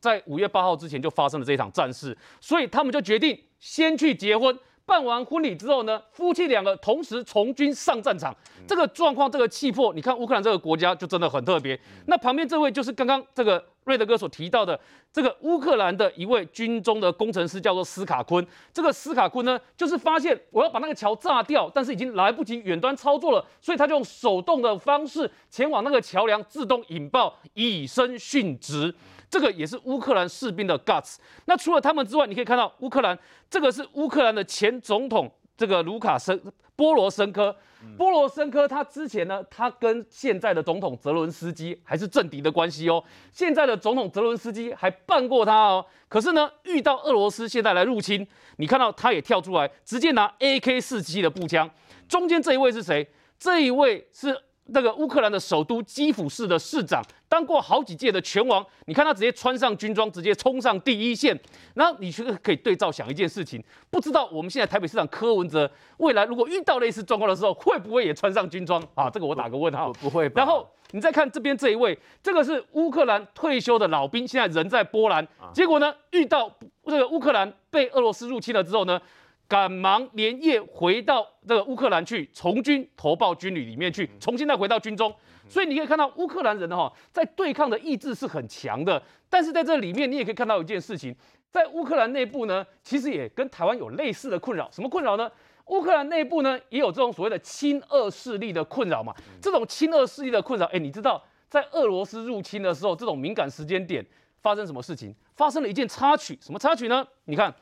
[0.00, 4.58] 在五月八号之前就发生了这一场战事，所以他们就决定先去结婚。
[4.92, 8.36] 办完婚礼之后呢，夫妻两个同时从军上战场，
[8.68, 11.80] 这个状况，这个气魄，你看乌克兰这个国家就真的很特别。
[12.08, 14.78] 那旁边这位就是刚刚这个瑞德哥所提到的
[15.10, 18.46] 这个乌克兰的一位军中的工程师，叫做斯卡昆。
[18.70, 28.94] 这个斯卡昆呢，就是发现我要把那个桥炸掉，但是已经来不及远端操作了，所以他就用手动的方式前往那个桥梁，自动引爆，以身殉职。
[29.32, 31.16] 这个也是乌克兰士兵的 guts。
[31.46, 33.18] 那除了他们之外，你可以看到乌克兰，
[33.48, 36.38] 这个是乌克兰的前总统，这个卢卡申
[36.76, 37.56] 波罗申科。
[37.96, 43.02] 波罗申科他之前呢，他跟现在的总统泽伦斯基还是政敌的关系哦。
[43.32, 45.86] 现在的总统泽伦斯基还办过他哦。
[46.10, 48.26] 可是呢，遇到俄罗斯现在来入侵，
[48.58, 51.70] 你看到他也跳出来，直接拿 AK 四七的步枪。
[52.06, 53.08] 中间这一位是谁？
[53.38, 54.38] 这一位是。
[54.74, 61.38] 那个乌克兰的首都基辅市的市长，当过好几届的拳王，你看他直接穿上军装，直接冲上第一线。
[61.74, 69.08] 然后你去可以对照想一件事情，不知道我们现在台北市长柯文哲未来如果遇到类似状况的时候，会不会也穿上军装啊？
[69.10, 70.30] 这个我打个问号，不会。
[70.34, 76.50] 然后你再看这边这一位，这个是乌克兰退休的老兵，现在人在波兰，结果呢遇到
[76.86, 79.00] 这个乌克兰被俄罗斯入侵了之后呢？
[79.48, 85.14] 赶忙连夜回到这个乌克兰去从军，投报军旅里面去，重新再回到军中。
[85.48, 89.02] 所以你可以看到乌克兰人哈，在对抗的意志是很强的。
[89.28, 91.14] 但是在这里面，你也可以看到一件事情，
[91.50, 94.70] 在乌克兰内部呢，其实也跟台湾有类似的困扰。
[94.70, 95.30] 什么困扰呢？
[95.66, 99.14] 乌克兰内部呢，也有这种所谓的亲俄势力的困扰嘛。
[99.42, 104.02] 这种亲俄势力的困扰，哎，你知道在俄罗斯入侵的时候，这种敏感时间点
[104.40, 105.14] 发生什么事情？
[105.36, 107.06] 发生了一件插曲，什么插曲呢？
[107.24, 107.54] 你看。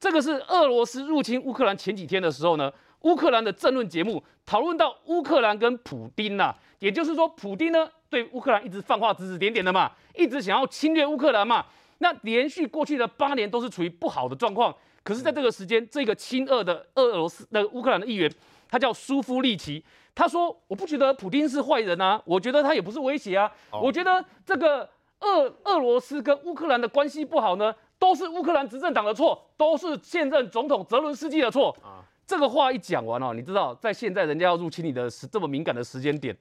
[0.00, 11.66] 这个是俄罗斯入侵乌克兰前几天的时候呢，乌克兰的政论节目讨论到乌克兰跟普丁呐、啊，也就是说，普丁呢对乌克兰一直放话指指点点的嘛，一直想要侵略乌克兰嘛。
[11.98, 18.32] 那连续过去的八年都是处于不好的状况，可是在这个时间，这个亲俄的俄罗斯的乌克兰的议员，
[18.70, 19.84] 他叫苏夫利奇，
[20.14, 24.88] 他说：“我不觉得普丁是坏人啊，我觉得他也不是威胁啊，我觉得这个
[25.20, 31.70] 俄俄罗斯跟乌克兰的关系不好呢。”都是乌克兰执政党的错，都是现任总统泽伦斯基的错。
[31.82, 36.34] 啊，这个话一讲完哦，你知道，在现在人家要入侵你的时这么敏感的时间点，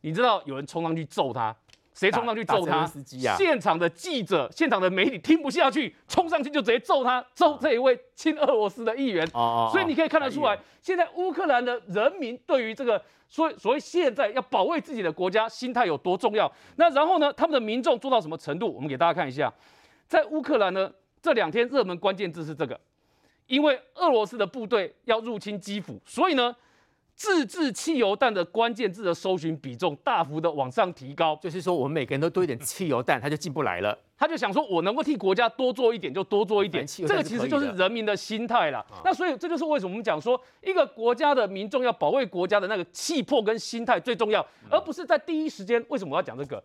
[0.00, 1.54] 你知道有人冲上去揍他，
[1.94, 2.84] 谁冲上去揍他？
[3.36, 9.24] 现场的记者、现场的媒体听不下去，冲上去就直接揍他，揍这一位亲俄罗斯的议员。
[9.34, 16.50] 哦，所以你可以看得出来，现在乌克兰的人民对于这个所所谓现在要保卫自己的国家心态有多重要。
[16.74, 18.74] 那然后呢，他们的民众做到什么程度？
[18.74, 19.52] 我们给大家看一下。
[20.08, 20.90] 在乌克兰呢，
[21.20, 22.80] 这两天热门关键字是这个，
[23.46, 26.56] 因为俄罗斯的部队要入侵基辅，所以呢，
[27.14, 31.38] 自制汽油弹的关键字的搜寻比重大幅的往上提高。
[31.42, 33.96] 就是说，我们每个人都多一点汽油弹，他就进不来了。
[34.16, 36.86] 他就想说，我能够替国家多做一点，就多做一点。
[36.86, 38.84] 这个其实就是人民的心态了。
[39.04, 45.84] 那所以这就是为什么我们讲说，一个国家的民众要保卫国家的那个气魄跟心态最重要，而不是在第一时间。
[45.88, 46.62] 为什么我要讲这个？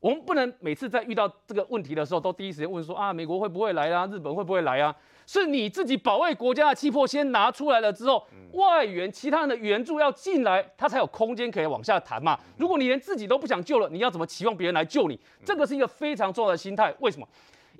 [0.00, 4.06] 我们不能每次在遇到这个问题的时候，都第一时间问说啊，美国会不会来啊？
[4.06, 4.94] 日本会不会来啊？
[5.26, 12.38] 是你自己保卫国家的气魄先拿出来了之后，外援其他人的援助要进来，他才有空间可以往下谈嘛。
[12.56, 15.20] 如果你连自己都不想救了，你要怎么期望别人来救你？
[15.44, 16.92] 这个是一个非常重要的心态。
[17.00, 17.28] 为什么？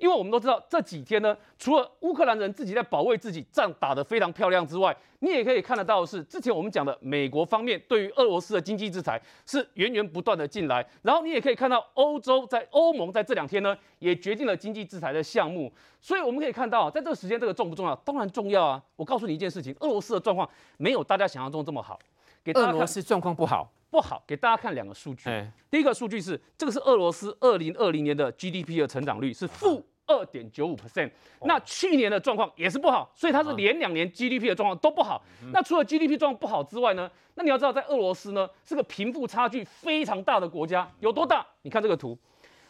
[0.01, 17.95] 因为我们都知道这几天呢，除了乌克兰人自己在保卫自己，仗打得非常漂亮之外，你也可以看得到的是，之前我们讲的美国方面对于俄罗斯的经济制裁是源源不断的进来，然后你也可以看到欧洲在欧盟在这两天呢也决定了经济制裁的项目，所以我们可以看到，在这个时间这个重不重要？
[17.97, 18.83] 当然重要啊！
[18.95, 21.99] 我告诉你一件事情，俄罗斯的状况没有大家想象中这么好。
[22.43, 25.29] 给大家看俄罗斯状况不好，不好，给大家看两个数据。
[25.69, 29.85] 第一个数据是这个是俄罗斯二零二零年的 GDP 的成长率是负。
[30.07, 31.09] 二点九五 percent，
[31.43, 35.23] 那去年的状况也是不好，所以它是连两年 GDP 的状况都不好。
[35.53, 41.45] 那除了 GDP 状况不好之外呢，那你要知道，在俄罗斯呢是个贫富差距非常大的国家，有多大？
[41.61, 42.17] 你看这个图，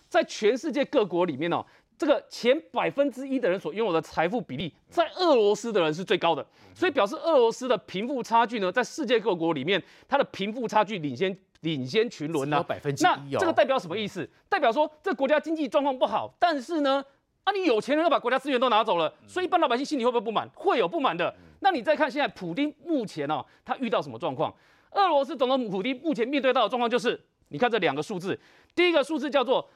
[0.08, 1.66] 在全世界各国里面哦，
[2.02, 12.66] 这个前百分之一的人所拥有的财富比例，在俄罗斯的人是最高的，所以表示俄罗斯的贫富差距呢，在世界各国里面，它的贫富差距领先领先群伦呢。
[13.02, 14.28] 那这个代表什么意思？
[14.50, 17.06] 代表说这国家经济状况不好，但是呢。
[17.44, 20.48] 啊，你有钱人要把国家资源都拿走了，所以一般老百姓心里会不会不满？
[20.56, 21.32] 会有不满的。
[21.60, 24.52] 那你再看现在普丁目前哦，他遇到什么状况？
[24.92, 28.40] 俄罗斯总统普丁目前面对到的状况就是，你看这两个数字，
[28.76, 29.68] 第一个数字叫做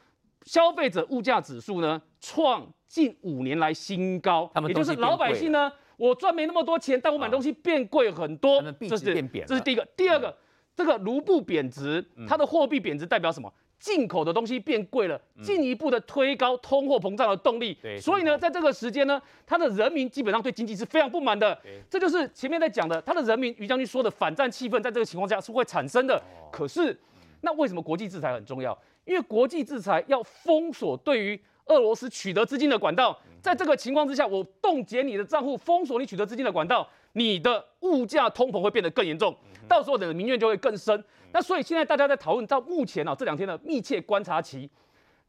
[0.46, 9.86] 消费者物价指数呢，创近五年来新高，也就是老百姓呢，我赚没那么多钱，但我买东西变贵很多，这是这是第一个。
[9.98, 10.36] 第二个，
[10.76, 13.52] 这个卢布贬值，它的货币贬值代表什么？
[13.78, 17.78] 进口的东西变贵了，进一步的推高通货膨胀的动力。
[17.82, 21.60] 对，所以呢，在这个时间呢，他的人民基本上对经济是非常不满的。
[21.90, 26.22] 这就是前面在讲的，他的人民于将军说的反战气氛，在这个情况下是会产生的。
[26.52, 26.98] 可是，
[27.42, 28.76] 那为什么国际制裁很重要？
[29.06, 33.18] 因为国际制裁要封锁对于俄罗斯取得资金的管道。
[33.41, 39.36] 在这个情况之下，我冻结你的账户，封锁你取得资金的管道，你的物价通膨会变得更严重，
[39.68, 41.04] 到时候你的民怨就会更深。
[41.32, 44.68] 那所以现在大家在讨论到目前啊，这两天的密切观察期，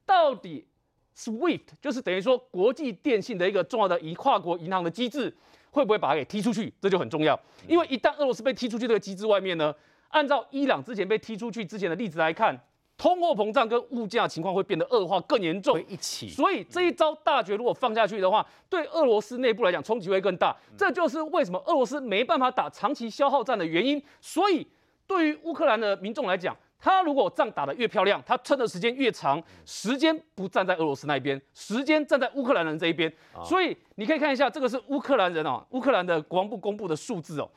[0.06, 0.66] 到底
[1.14, 5.34] SWIFT 就是等于说国际电信的一个重要的一跨国银行的机制，
[5.70, 6.72] 会不会把它给踢出去？
[6.80, 9.74] 这就很重要，因为一旦俄罗斯被踢出去这个机制外面呢，
[10.08, 12.58] 按照伊朗之前被踢出去之前的例子来看，
[12.98, 16.28] 通货膨胀跟物价情况会变得恶化更严重，一起。
[16.28, 20.56] 所以这一招大绝如果放下去的话，对俄罗斯内部来讲冲击会更大。
[20.76, 24.02] 这就是为什么俄罗斯没办法打长期消耗战的原因。
[24.20, 24.66] 所以。
[25.08, 33.08] 对于乌克兰的民众来讲，他如果仗打得越漂亮，他撑的时间越长，时间不站在俄罗斯那边，时间站在乌克兰人这一边。
[33.44, 37.48] 所以你可以看一下，这个是乌克兰人啊，乌克兰的国防部公布的数字哦。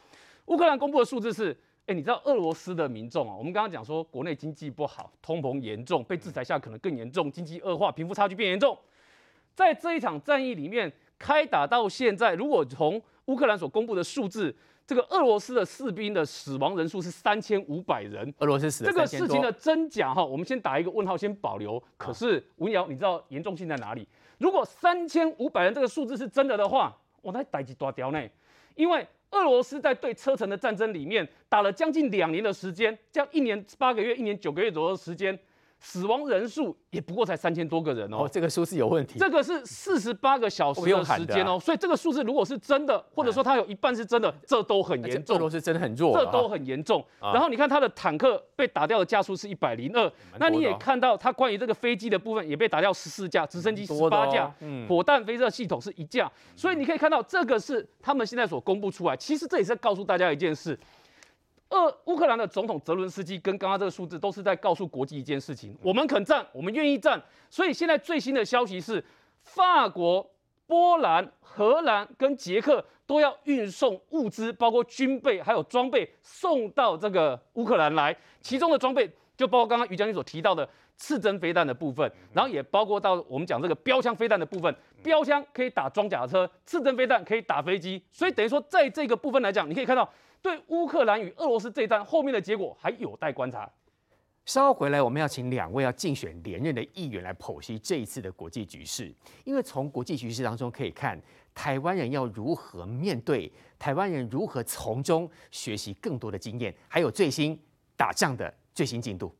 [0.45, 8.77] 乌克兰公布的数字是，哎，你知道俄罗斯的民众啊，我们刚刚讲说国内经济不好，通膨严重，被制裁下可能更严重，经济恶化，贫富差距变严重。
[9.55, 18.31] 在这一场战役里面，开打到现在，如果从乌克兰所公布的数字，这个俄罗斯的士兵的死亡人数是三千五百人。
[18.37, 21.83] 俄罗斯死了这个事情的真假哈，我们先打一个问号，先保留。
[21.97, 24.07] 可是文尧，你知道严重性在哪里？
[24.37, 28.23] 如果三千五百人这个数字是真的的话，我那代志大条呢？
[28.75, 35.37] 因为俄罗斯在对车臣的战争里面打了将近两年的时间，将近一年八个月、一年九个月左右的时间。
[35.79, 39.17] 死亡人数也不过才三千多个人哦，哦，这个数字有问题。
[39.17, 45.37] 这个是四十八个小时的时间哦，所以这个数字如果是真的，或者说它有一半是真的，这都很严重。
[45.37, 47.03] 俄罗斯真的很弱，这都很严重。
[47.21, 54.53] 然后你看它的坦克被打掉的架数是一百零二，那你也看到它关于这个飞机的部分也被打掉十四架，直升机十八架，
[54.87, 56.29] 火弹飞射系统是一架。
[56.55, 60.77] 所以你可以看到这个是他们现在所公布出来，其实这也是告诉大家一件事。
[61.69, 67.21] 俄乌克兰的总统泽伦斯基跟刚刚这个数字都是在告诉国际一件事情：我们肯战，我们愿意战。
[67.47, 69.03] 所以现在最新的消息是，
[69.43, 70.27] 法国、
[70.65, 78.15] 波兰、荷兰跟捷克都要运送物资，包括军备还有装备送到这个乌克兰来。
[78.41, 84.75] 其中的装备就包括刚刚于将军所提到的刺针飞弹的部分，然后也包括到我们讲这个标枪飞弹的部分。
[85.03, 88.03] 标枪可以打装甲车，刺针飞弹可以打飞机。
[88.11, 90.11] 所以等于说，在这个部分来讲，你可以看到。
[90.41, 93.69] 对乌克兰与俄罗斯这一战后面的结果还有待观察。
[94.45, 99.13] 稍后回来，我们要请两位要竞选连任的议员来剖析这一次的国际局势。
[99.43, 101.21] 因为从国际局势当中可以看，
[101.53, 107.59] 台湾人要如何面对，台湾人如何从中学习更多的经验，还有最新
[107.95, 109.31] 打仗的最新进度。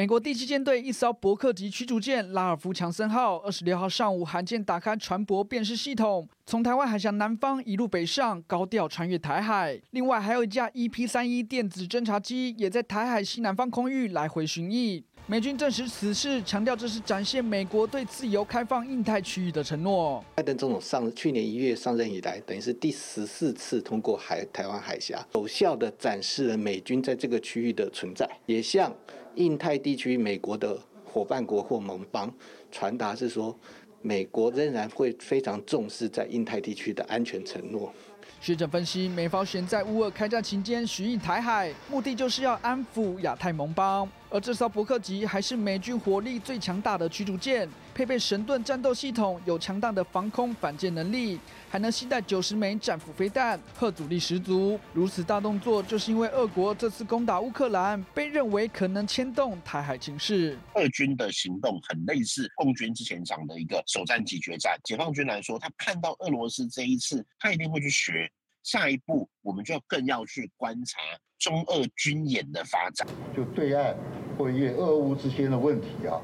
[0.00, 9.78] 美国第七舰队一艘伯克级驱逐舰拉尔夫·强森号二十六号上午罕见打开船舶辨识系统，从台湾海峡南方一路北上，高调穿越台海。
[9.90, 15.02] 另外，还有一架 EP-31 电子侦察机也在台海西南方空域来回巡弋。
[15.26, 20.24] 美军证实此事，强调这是展现美国对自由开放印太区域的承诺。
[20.34, 28.90] 拜登总统上去年一月上任以来，等于是第十四次通过海台湾海峡，有效地展示了美军在这个区域的存在，也向
[29.36, 32.32] 印太地区美国的伙伴国或盟邦
[32.70, 33.56] 传达是说，
[34.02, 37.92] 美国仍然会非常重视在印太地区的安全承诺。
[38.40, 44.08] 学者分析，美方选在乌俄开战期间巡弋台海，目的就是要安抚亚太盟邦。
[44.32, 51.36] 而这艘伯克级还是美军火力最强大的驱逐舰，配备神盾战斗系统，有强大的防空反舰能力，
[51.68, 54.78] 还能携带九十枚战斧飞弹，核阻力十足。
[54.92, 60.56] 如此大动作，就是因为俄国这次攻打乌克兰，被认为可能牵动台海情势。
[60.74, 64.78] 俄军的行动很类似共军之前讲的一个首战即决战。
[64.84, 68.30] 解放军来说，他看到俄罗斯这一次，他一定会去学。
[68.62, 70.98] 下一步，我们就要更要去观察
[71.38, 73.06] 中俄军演的发展。
[73.36, 73.94] 就对岸
[74.38, 76.20] 会因为俄乌之间的问题啊，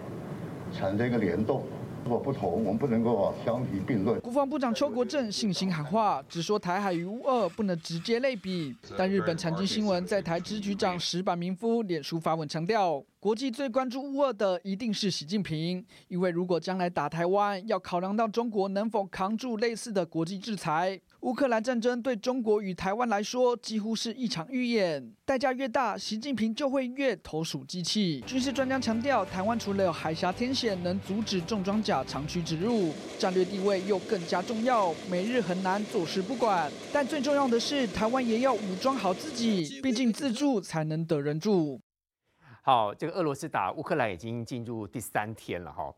[0.73, 1.65] 产生一个联动。
[2.05, 4.21] 如果不同，我们不能够相提并论。
[4.21, 8.77] 国防部长邱国正信心喊话，只说台海与乌俄不能直接类比。
[8.97, 21.01] 但日本产经新闻在台支局长石坂明夫脸书发文强调，国际最关注乌俄的一定是习近平，因为如果将来打台湾，要考量到中国能否扛住类似的国际制裁。
[21.27, 28.21] 乌克兰战争对中国与台湾来说几乎是一场预演，代价越大，习近平就会越投鼠忌器。
[28.21, 36.71] 军事专家强调，台湾除了有海峡天险能阻止重装甲长驱直入，战略地位又更加重要，美日很难坐视不管。
[36.93, 41.81] 但最重要的是，台湾也要武装好自己，毕竟自助才能得人助。
[42.63, 45.93] 好，这个俄罗斯打乌克兰已经进入第三天了哈。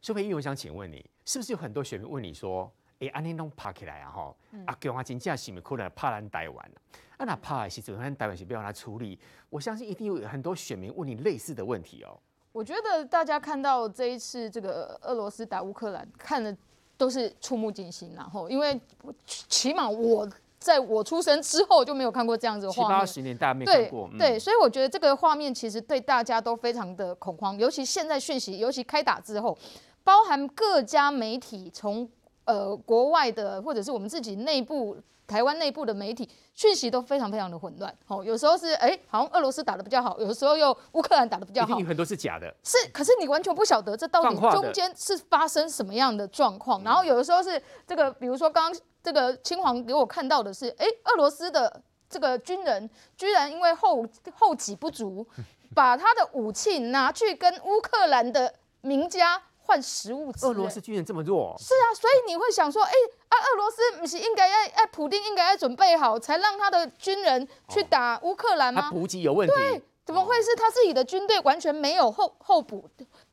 [0.00, 2.72] 苏培议员，我想请问你，是不是有很多选民问你说？
[3.00, 4.10] 哎，安尼拢拍起来啊！
[4.14, 4.36] 吼，
[4.66, 6.76] 阿强啊，真正是咪可能拍咱台湾啊？
[7.16, 9.18] 啊，那拍的时阵，咱台湾是不要来处理。
[9.48, 12.18] 我相信一定有很多选民问你类似的问题哦。
[12.52, 16.54] 我觉得大家看到这一次这个俄罗斯打乌克兰，看的
[16.98, 18.78] 都是触目惊心，然后因为
[19.24, 24.10] 起码我在我出生之后就没有看过这样子的画面，七八十年大家没看过。
[24.10, 29.56] 对，对，所以我觉得这个画面其实对大家都非常的恐慌，尤其现在讯息，尤其开打之后，
[30.04, 32.06] 包含各家媒体从。
[32.50, 37.94] 呃，国外的或者是我们自己内部台湾内部的媒体讯息都非常非常的混乱。
[38.08, 42.52] 哦，有时候是哎、欸，好像俄罗斯打的比较好，有的时候又乌克兰打的比较好，很多是假的。
[42.64, 46.82] 是，可是你完全不晓得这到底中间是发生什么样的状况。
[46.82, 55.24] 然后有的时候是这个，比如说刚刚这个青黄给我看到的是，哎、欸，俄罗斯的这个军人居然因为后后给不足，
[55.72, 59.40] 把他的武器拿去跟乌克兰的名家。
[59.70, 60.44] 换食物吃。
[60.46, 61.54] 俄罗斯军人这么弱？
[61.56, 62.96] 是啊，所以你会想说，哎、欸、
[63.28, 68.82] 啊，俄罗斯不是应该要哎，普丁应该要准备好，才让他的军人去打乌克兰吗？
[68.82, 69.54] 他补给有问题？
[69.54, 72.84] 对，怎么会是他自己的军队完全没有后后补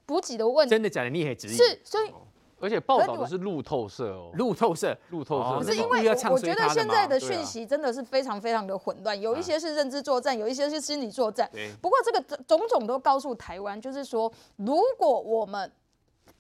[0.06, 0.70] 补给的问题？
[0.70, 1.10] 真的假的？
[1.10, 1.58] 你也质疑？
[1.58, 2.14] 是，所以
[2.60, 5.58] 而且报道的是路透社哦，路透社，路透社。
[5.58, 11.50] 不是因为我觉得现在的讯息真的是非常非常的混乱，有一些是认知作战，有一些是心理作战。
[11.82, 15.72] 不过这个种种都告诉台湾，就是说，如果我们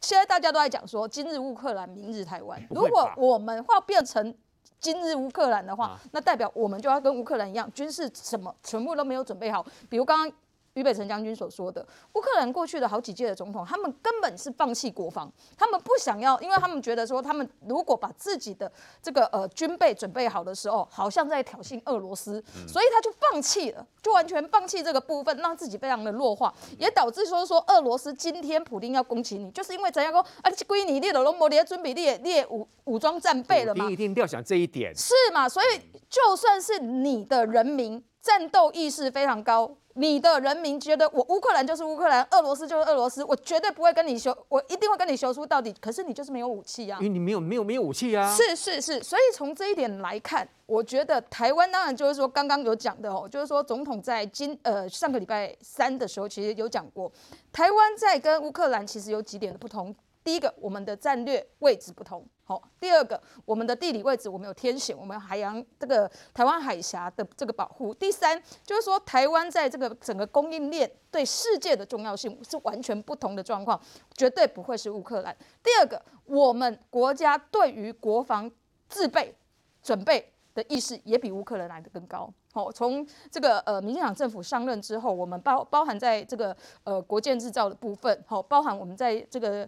[0.01, 2.61] 现在大家都在讲说，今日乌克兰，明日台湾。
[2.69, 4.35] 如果我们要变成
[4.79, 9.65] 今日乌克兰的话，那代表我们就要跟乌克兰一样，军事什么全部都没有准备好。
[9.89, 10.37] 比如刚刚。
[10.77, 35.49] 于北辰将军所说的，乌克兰过去的好几届的总统，他们根本是放弃国防，他们不想要，因为他们觉得说，他们如果把自己的这个呃军备准备好的时候，好像在挑衅俄罗斯，所以他就放弃了，就完全放弃这个部分，让自己非常的弱化，也导致说说俄罗斯今天普丁要攻击你，就是因为怎样说啊，归你列的罗摩列准备列列武武装战备了嘛，你一定要想这一点，是嘛？
[35.49, 39.73] 所以就算是你的人民战斗意识非常高。
[39.93, 45.73] 你的人民觉得我乌克兰就是乌克兰，俄罗斯就是俄罗斯，我绝对不会跟你修，我一定会跟你修出到底。
[45.79, 48.35] 可是你就是没有武器啊，因为你没有没有没有武器啊。
[48.35, 57.09] 是是是，所以从这一点来看，我觉得台湾当然就是说刚刚有讲的哦，就是说总统在今呃上个礼拜三的时候其实有讲过，
[57.53, 59.95] 台湾在跟乌克兰其实有几点的不同。
[60.23, 62.23] 第一个，我们的战略位置不同。
[62.47, 67.93] 好，第二个，我们的地理位置，我们有天险，我们海洋这个台湾海峡的这个保护。
[67.93, 73.77] 第三，就是说台湾在这个整个供应链对世界的重要性是完全不同的状况，
[74.15, 75.35] 绝对不会是乌克兰。
[75.61, 78.49] 第二个，我们国家对于国防
[78.87, 79.35] 自备
[79.83, 82.33] 准备的意识也比乌克兰来得更高。
[82.53, 86.55] 好，从这个呃民进党政府上任之后，我们包包含在这个
[86.85, 89.67] 呃国建制造的部分，好，包含我们在这个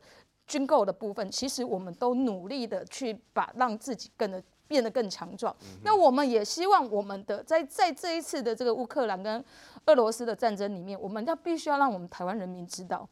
[0.49, 5.55] 军购的部分，其实我们都努力的去把让自己更的变得更强壮。
[5.83, 9.41] 那我们也希望我们的在在这一次的这个乌克兰跟
[9.85, 13.07] 俄罗斯的战争里面，我们要必须要让我们台湾人民知道，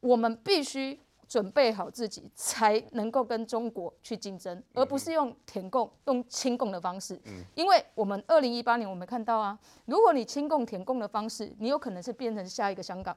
[0.00, 0.98] 我们必须。
[1.30, 7.16] 准备好自己，才能够跟中国去竞争，而不是用填供、用清共的方式。
[7.54, 13.16] 因为我们二零一八年我们看到啊，如果你清共、填供的方式，你有可能是变成下一个香港，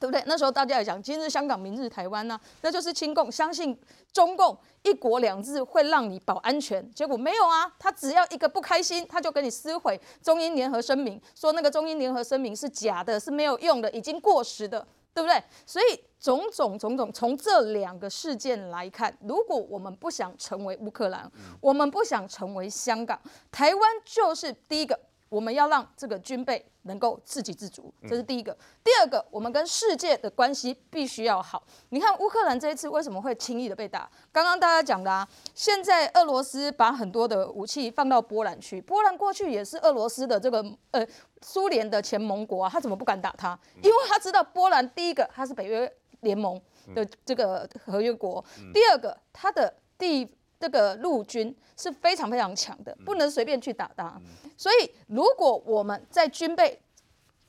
[0.00, 0.22] 对不对？
[0.26, 3.78] 那时候大家也讲，今日香港，明日台湾呢、那就是亲共，相信
[4.12, 6.88] 中共一国两制会让你保安全。
[6.92, 14.86] 结果没有啊，他只要一个不开心，他就给你撕毁中英联合声明，说那个中英联合声明是假的，是没有用的，已经过时的。
[15.14, 15.40] 对不对？
[15.64, 21.30] 所以种种种种，从这两个事件来看，如果我们不想成为乌克兰，
[21.60, 23.16] 我们不想成为香港，
[23.52, 24.98] 台湾就是第一个。
[25.34, 28.56] 我们要让这个军备能够自给自足，这是第一个。
[28.84, 31.60] 第二个，我们跟世界的关系必须要好。
[31.88, 34.08] 你看乌克兰这一次为什么会轻易的被打？
[34.30, 41.04] 刚刚大家讲的啊，现在俄罗斯把很多的武器放到波兰去，波兰过去也是俄罗斯的这个呃
[41.42, 43.58] 苏联的前盟国啊，他怎么不敢打他？
[43.82, 46.62] 因为他知道波兰第一个他是北约联盟
[46.94, 50.32] 的这个合约国，第二个他的第。
[50.64, 54.18] 这个陆军是非常非常强的，不能随便去打他。
[54.56, 56.80] 所以，如果我们在军备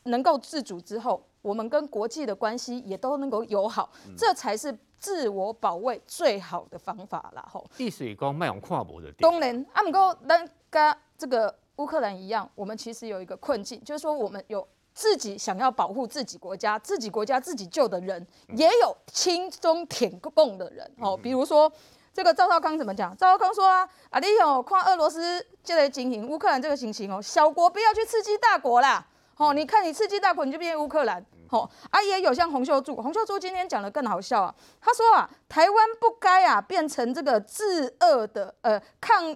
[0.03, 7.49] 能够自主之后，我们跟国际的关系也都能够友好，这才是自我保卫最好的方法了。
[7.49, 9.09] 吼，地水光卖用跨国的。
[9.13, 20.91] 当然，阿姆哥跟跟这个乌克兰一样，我们其实有一个困境，就是说我们有自己想要保护自己国家、自己国家自己救的人，也有亲中舔共的人。
[20.99, 21.71] 哦，比如说。
[22.15, 23.13] 这个赵少康怎么讲？
[23.17, 29.05] 赵少康说啊，啊，你有看俄罗斯这个情形，乌克兰这个情形哦，小国不要去刺激大国啦。
[29.35, 31.23] 哦，你看你刺激大国，你就变乌克兰。
[31.49, 34.55] 哦，啊也有像洪秀柱，洪秀柱今天讲的更好笑啊。
[34.79, 39.35] 他说啊，台湾不该啊变成这个制恶的呃抗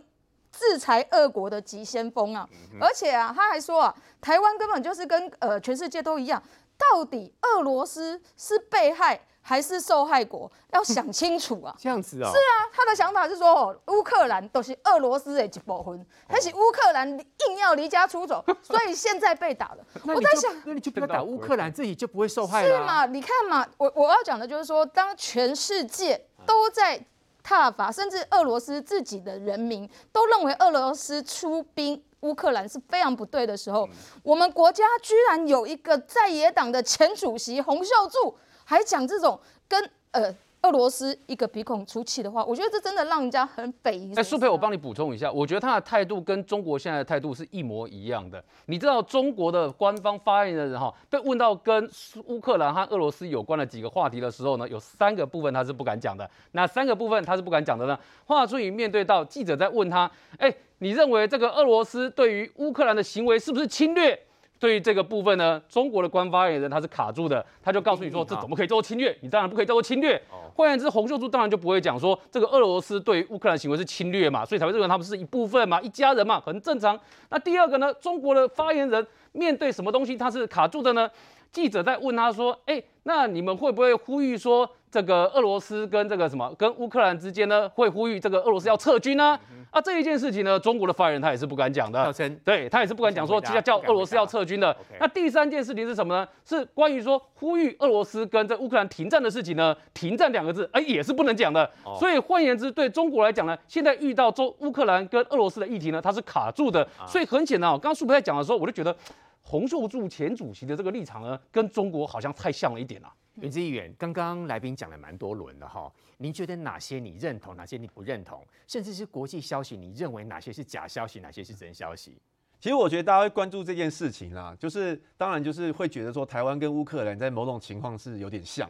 [0.50, 2.48] 制裁俄国的急先锋啊。
[2.80, 6.42] 而且啊，他还说啊，台湾根本就是跟呃全世界都一样，
[6.78, 9.20] 到底俄罗斯是被害？
[9.42, 11.76] 还是受害国 要想清楚啊！
[11.80, 12.32] 这样子啊、哦？
[12.32, 19.78] 是啊，他的想法是说，哦，乌克兰都是俄罗斯的一部分，还是乌克兰硬要离家出走， 所以现在被打了。
[20.04, 22.68] 我在想，那你就不要打乌克兰，自己就不会受害了。
[22.68, 23.06] 是嘛？
[23.08, 27.04] 你看嘛，我我要讲的就是说，当全世界都在
[27.42, 33.90] 踏伐，甚至俄罗斯自己的人民都认为俄罗斯出兵乌克兰是非常不对的时候，
[34.22, 38.38] 我们国家居然有一个在野党的前主席洪秀柱。
[38.70, 44.14] 还讲这种跟呃俄罗斯一个鼻孔出气的话，我觉得这真的让人家很匪夷。
[44.14, 48.44] 哎，舒培，我帮你补充一下，我觉得他的态度跟中国现在的态度是一模一样的。
[48.68, 51.90] 你知道中国的官方发言人哈，被问到跟
[52.28, 56.30] 乌克兰和俄罗斯有关的几个话题的时候呢，有三个部分他是不敢讲的。
[56.52, 57.98] 哪三个部分他是不敢讲的呢？
[58.26, 64.22] 华春莹面对到记者在问他，哎，你认为这个俄罗斯对于乌克兰的行为是不是侵略？
[64.60, 69.18] 对于这个部分呢，中国的官方发言人他是卡住的，他就告诉你说，这怎么可以叫做侵略？
[69.22, 70.22] 你当然不可以叫做侵略。
[70.54, 77.00] 换言之，洪秀柱当然就不会讲说这个俄罗斯对于乌克兰行为是侵略嘛，所以才会认为他们是一部分嘛，一家人嘛，很正常。
[77.30, 81.10] 那第二个呢，中国的发言人面对什么东西他是卡住的呢？
[81.52, 84.70] 记者在问他说，哎，那你们会不会呼吁说？
[84.92, 89.40] 这个俄罗斯跟这个什么跟乌克兰之间呢，会呼吁这个俄罗斯要撤军呢？
[89.70, 92.12] 啊，这一件事情呢，中国的发言人他也是不敢讲的，
[92.44, 94.76] 对他也是不敢讲说叫叫俄罗斯要撤军的。
[95.00, 96.28] 那第三件事情是什么呢？
[96.44, 99.76] 是关于说呼吁俄罗斯跟这乌克兰停战的事情呢？
[99.94, 101.70] 停战两个字，哎，也是不能讲的。
[102.00, 106.88] 所以换言之，对中国来讲呢，现在遇到中乌克兰跟俄罗斯的议题呢，它是卡住的。
[107.06, 108.96] 所以很显然，刚刚苏培在讲的时候，我就觉得
[109.44, 113.14] 洪秀柱前主席的这个立场呢，跟中国好像太像了一点啊。
[113.42, 122.18] 元之议员，刚刚来宾讲了蛮多轮的哈，您觉得哪些你认同，哪些你不认同，甚至是国际消息，你认为哪些是假消息，哪些是真消息？
[122.60, 128.70] 其实我觉得大家会关注这件事情啦，就是当然就是会觉得说台湾跟乌克兰在某种情况是有点像，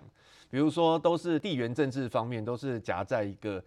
[0.52, 3.64] 比如说都是地缘政治方面都是夹在一个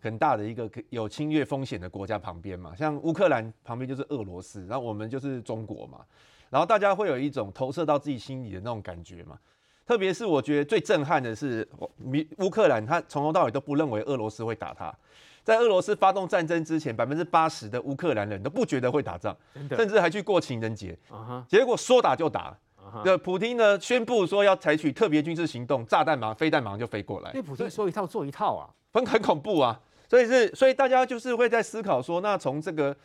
[0.00, 6.04] 很大的一个有侵略风险的国家旁边嘛，像乌克兰旁边就是俄罗斯，然后我们就是中国嘛，
[6.48, 9.38] 然后大家会有一种投射到自己心里的那种感觉嘛。
[9.90, 14.94] 特别是我觉得最震撼的是，乌乌克兰他从头到尾都不认为俄罗斯会打他，
[15.42, 19.36] 在俄罗斯发动战争之前，百分之八十的乌克兰人都不觉得会打仗，
[19.70, 20.96] 甚至还去过情人节。
[21.48, 22.56] 结果说打就打，
[23.04, 27.32] 那普丁呢宣布说要采取特别军事行动，炸弹马上飞弹马上就飞过来。
[27.34, 29.80] 那普京说一套做一套啊， 很很恐怖啊。
[30.08, 32.96] 所以是，所以大家就是会在思考说，那从这个。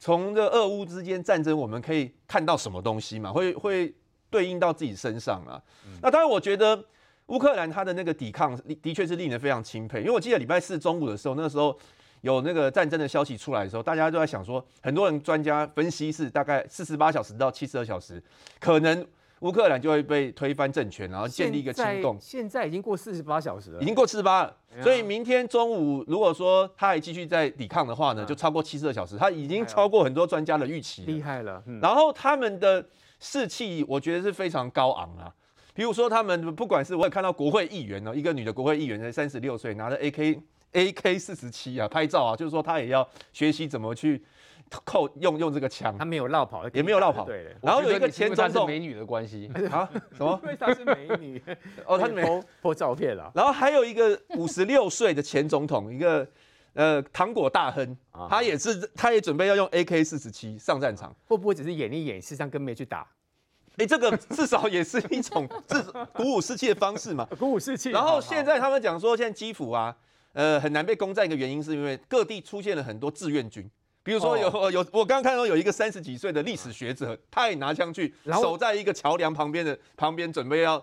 [0.00, 3.32] 从这俄乌之间战争，我们可以看到什么东西嘛？
[3.32, 3.92] 会会
[4.30, 5.60] 对应到自己身上啊？
[5.86, 6.84] 嗯、那当然，我觉得
[7.26, 10.00] 乌克兰他的那个抵抗的确是令人非常钦佩。
[10.00, 11.76] 因为我记得礼拜四中午的时候，那个时候
[12.22, 18.22] 有那个战争的消息出来的时候，大家都在想说，很多人专家分析是大概四十八小时到七十二小时，
[18.58, 19.06] 可能
[19.40, 22.18] 乌克兰就会被推翻政权，然后建立一个亲共。
[22.20, 24.56] 现在已经过四十八小时了，已经过四十八了。
[24.82, 31.02] 所以明天中午，如果说他还继续在抵抗的话呢，就超过七十二小时，他已经超过很多专家的预期。
[31.02, 31.62] 厉害了。
[31.80, 32.84] 然后他们的
[33.20, 35.34] 士气，我觉得是非常高昂啊。
[35.74, 40.40] 比如说，他们不管是我也看到国会议员呢，一个女的国会议员才三十六岁，拿着 AK
[40.72, 44.22] AK 四十七啊拍照啊，就是说她也要学习怎么去
[44.84, 45.96] 扣用用这个枪。
[45.96, 47.24] 她没有落跑，也没有落跑。
[47.24, 47.54] 对。
[47.62, 49.88] 然后有一个前总统，美女的关系 啊？
[50.12, 50.38] 什么？
[50.42, 51.40] 因为她是美女。
[51.86, 53.30] 哦，她是美破照片了。
[53.34, 56.28] 然后还有一个五十六岁的前总统，一个
[56.78, 57.96] 呃糖果大亨，
[58.30, 61.12] 他也是，他也准备要用 AK 四十七上战场。
[61.26, 63.04] 会不会只是演一演，事实上根本没去打？
[63.78, 65.82] 哎，这个至少也是一种自
[66.14, 67.26] 鼓舞士气的方式嘛。
[67.36, 67.90] 鼓舞士气。
[67.90, 69.96] 然后现在他们讲说，现在基辅啊，
[70.34, 73.68] 呃，很难被攻占，一个原因是因为各地出现了很多志愿军。
[74.04, 80.80] 比如说有、哦、有，我刚刚看到有一个三十几岁的历史学者，他也拿枪去守在一个桥梁旁边的旁边，准备要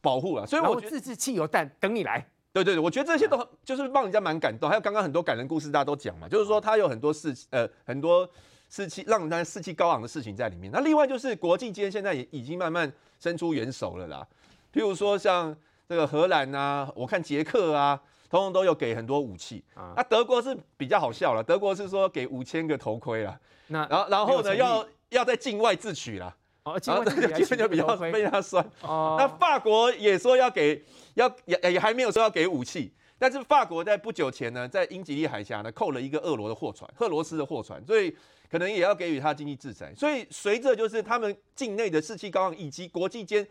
[0.00, 0.46] 保护了。
[0.46, 2.26] 所以我自制汽油弹等你来。
[2.52, 4.68] 对对对，我觉得这些都就是让人家蛮感动。
[4.68, 8.28] 还有刚刚很多感人故事，大家都讲嘛，就是说他有很多事，呃，很多
[8.68, 10.70] 士气让人家士气高昂的事情在里面。
[10.72, 14.26] 那另外就是国际间现在也已经慢慢伸出援手了啦。
[14.72, 15.56] 譬如说像
[15.88, 18.00] 这个荷兰啊，我看捷克啊。
[18.30, 23.36] 通通都有给很多武器啊，那德国是比较好笑了，德国是说给五千个头盔了，
[23.66, 26.32] 那然后然后呢要要在境外自取了，
[26.74, 29.16] 哦，境外自取就比较被他酸哦。
[29.20, 30.82] 那法国也说要给，
[31.14, 38.14] 要也也还没有说要给武器，但是法国在不久前呢，在英吉利海峡呢扣了一个俄罗的货船，俄罗斯的货船，所以
[38.50, 39.94] 可能也要给予他经济制裁。
[39.94, 43.46] 所以随着就是他们境内的士气高昂，以及国际间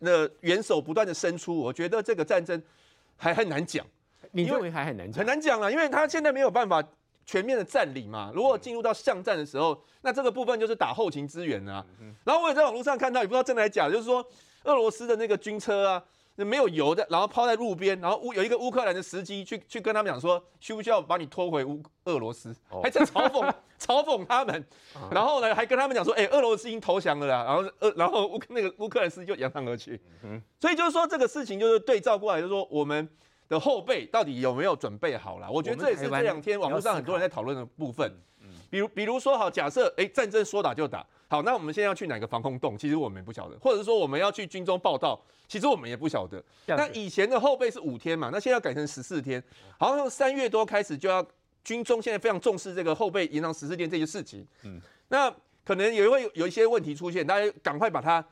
[0.00, 2.60] 的元首不断的伸出，我觉得这个战争
[3.16, 3.86] 还很难讲。
[4.30, 5.18] 你认为还很难讲？
[5.18, 6.82] 很难讲了，因为他现在没有办法
[7.24, 8.30] 全面的占领嘛。
[8.34, 11.84] 如果进入到巷战的时候，那这个部分就是打后勤支援啊。
[12.24, 14.24] 然后我也在网络上看到，也不知道真的还是假的，就是说
[14.64, 16.02] 俄罗斯的那个军车啊，
[16.36, 22.54] 没有油的，然后抛在路边，然后乌有一个乌克兰的司机去去跟他们讲说，需不需要把你拖回乌俄罗斯？
[22.82, 24.64] 还在嘲讽 嘲讽他们，
[25.10, 27.44] 然后呢还跟他们讲说，哎，俄罗斯已经投降了啦。
[27.44, 30.00] 然后俄然后乌那个乌克兰司机就扬长而去。
[30.60, 33.08] 所以就是说这个事情就是对照过来，就是说我们。
[33.52, 35.50] 的后备到底有没有准备好了？
[35.50, 38.10] 我觉得这也是这两天网络上很多人在讨论的部分。
[38.70, 42.78] 比如，比如说，好，假设哎，战争说打就打，好，那我们现在要去哪个防空洞？
[42.78, 46.42] 其实我们也不晓得，或者是说我们要去军中报道，其实我们也不晓得。
[46.66, 49.42] 那以前的后备是五天嘛，那现在要改成十四天，
[49.78, 51.22] 好像三月多开始就要
[51.62, 54.46] 军中现在非常重视这个后备延长十四天这些事情。
[54.64, 55.30] 嗯，那
[55.62, 58.24] 可能也会有一些问题出现，大家赶快把它。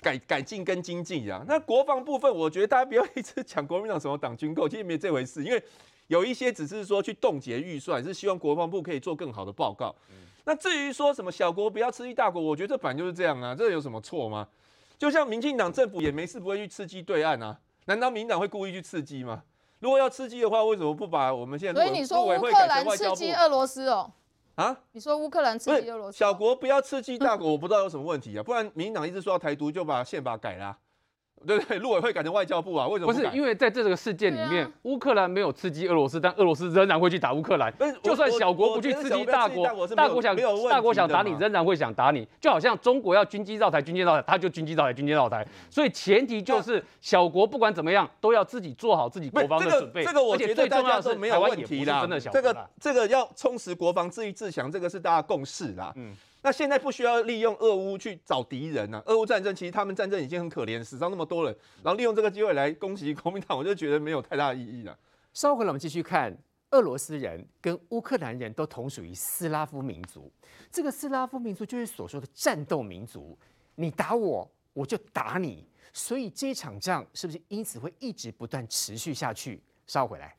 [0.00, 5.62] 改改进跟经济啊，那国防部分，我觉得大家不要一直讲国民党什么党军购，其实没这回事，因为
[6.06, 9.94] 有一些只是说去冻结预算，是希望国防部可以做更好的报告。
[10.44, 14.48] 那至于说什么小国不要刺激大国，我觉得这本来就是这样啊，这有什么错吗？
[14.96, 19.42] 就像民进党政府也没事不会去刺激对岸啊，难道民进党会故意去刺激吗？
[19.80, 21.84] 如果要刺激的话，为什么不把我们现在？
[21.84, 24.10] 所以你说乌克兰刺激俄罗斯哦？
[24.58, 24.76] 啊！
[24.90, 28.42] 你说乌克兰刺激俄罗斯，小国不要刺激大国，我不知道有什么问题啊。
[28.42, 30.78] 不然民进党一直说要台独，就把宪法改了啊。
[31.46, 31.78] 对不对？
[31.78, 32.86] 陆委会改成外交部啊？
[32.86, 33.18] 为什么不？
[33.18, 37.72] 不是因为在这个事件里面，乌、啊、克兰没有刺激俄罗斯，但俄罗斯仍然会去打乌克兰。
[38.02, 39.64] 就算小国不去刺激大国，
[39.94, 40.36] 大国想
[40.68, 42.26] 大国想打你，仍然会想打你。
[42.40, 45.46] 就好像中国要军机绕台，军机绕台，他就军机绕台，军机绕台。
[45.70, 50.04] 所以前提就是小国不管怎么样，都要自己做好自己国防的准备。
[50.04, 52.00] 这个我觉得大家是没有问题的。
[52.00, 55.92] 真的小这个这个要充实国防自立自强，这个是大家共识啦。
[55.96, 56.14] 嗯。
[56.40, 64.96] 那现在不需要利用俄乌去找敌人啊，俄乌战争其实他们战争已经很可怜，死伤那么多人，然后利用这个机会来攻击国民党，我就觉得没有太大意义了。
[65.32, 66.36] 稍后来我们继续看，
[66.70, 70.30] 俄罗斯人跟乌克兰人都同属于斯拉夫民族，
[70.70, 73.36] 这个斯拉夫民族就是所说的战斗民族，
[73.74, 79.60] 你打我，我就打你，所以这场仗是不是因此会一直不断持续下去？
[79.86, 80.36] 稍回来。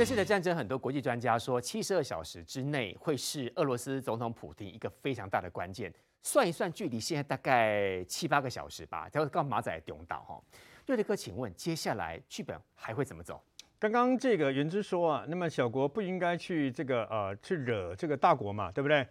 [0.00, 5.92] 这次的战争，很多国际专家说，七十二小时之内会是俄罗斯总统普京一个非常大的关键。
[6.22, 9.10] 算一算，距离现在大概七八个小时吧。
[9.12, 10.42] 他刚马仔东岛哈，
[10.86, 13.42] 瑞德哥，请问接下来剧本还会怎么走？
[13.78, 19.06] 刚刚这个元之说啊，那么小国不应该去这个呃去惹这个大国嘛，对不对？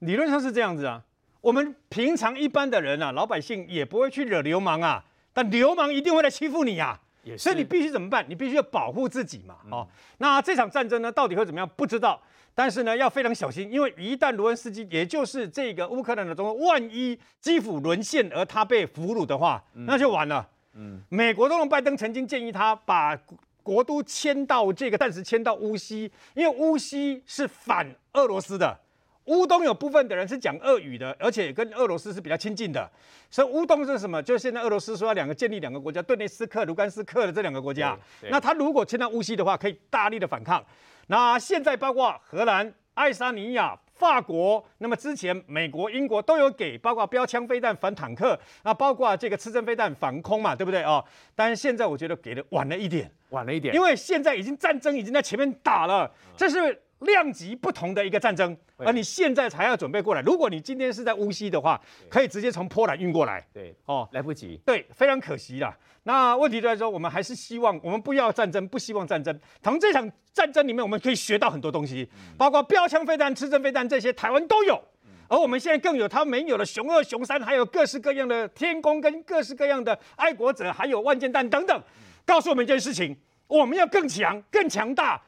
[0.00, 1.02] 理论上是这样子啊。
[1.40, 5.06] 我们平常一般的人啊，老百姓也不会去惹流氓啊。
[5.32, 7.00] 但流氓一定会来欺负你呀、
[7.32, 8.24] 啊，所以你必须怎么办？
[8.28, 9.56] 你必须要保护自己嘛。
[9.70, 9.86] 哦，
[10.18, 11.68] 那这场战争呢，到底会怎么样？
[11.76, 12.20] 不知道。
[12.56, 20.48] 但是呢，要非常小心，因为一旦卢恩斯基，也就是这个乌克兰的总统，万一基辅沦陷而他被俘虏的话，那就完了。
[20.74, 23.18] 嗯，美国总统拜登曾经建议他把
[23.64, 28.78] 国都迁到这个暂时迁到乌西，因为乌西是反俄罗斯的。
[29.26, 32.90] 乌东有部分的人是讲俄语的，而且跟俄罗斯是比较亲近的，
[33.30, 34.22] 所以乌东是什么？
[34.22, 37.96] 就是现在俄罗斯说要两个建立两个国家，顿涅斯克、卢甘斯克的这两个国家。
[38.28, 40.62] 那他如果迁到乌西的话，可以大力的反抗。
[41.06, 51.02] 那现在包括荷兰、爱沙尼亚、法国，那么之前美国、英国都有给，包括标枪飞弹反坦克，那，包括这个刺针飞弹防空嘛，对不对哦？
[51.34, 56.82] 但是现在我觉得给的晚了一点，晚了一点，因为现在已经战争已经在前面打了，这是。
[57.04, 60.20] 量级不同的一个战争，而你现在才要准备过来。
[60.22, 61.80] 如果你今天是在乌西的话，
[62.10, 63.44] 可以直接从波兰运过来。
[63.52, 64.60] 对，哦，来不及。
[64.64, 65.74] 对，非常可惜啦。
[66.02, 69.38] 那问题就在说，我们还是希望，我们不要战争，不希望战争。
[69.62, 74.78] 从这场战争里面，我们可以学到很多东西，包括标枪飞弹、刺针飞弹这些，台湾都有。
[75.26, 81.82] 而我们现在更有他没有的熊二、熊三，还有各式各样的天弓跟各式各样的爱国者，还有万箭弹等等，
[82.26, 85.20] 告诉我们一件事情：我们要更强、更强大。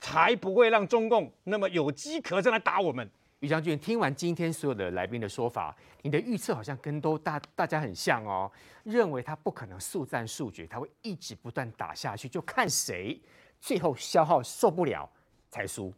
[0.00, 3.08] 才不会让中共那么有机可乘来打我们。
[3.40, 8.50] 于将军，听完今天所有的来宾的说法，你的预测好像跟都大大家很像哦，
[8.84, 13.18] 认为他不可能速战速决，他会一直不断打下去，就看谁
[13.58, 15.08] 最后消耗受不了
[15.48, 15.90] 才输。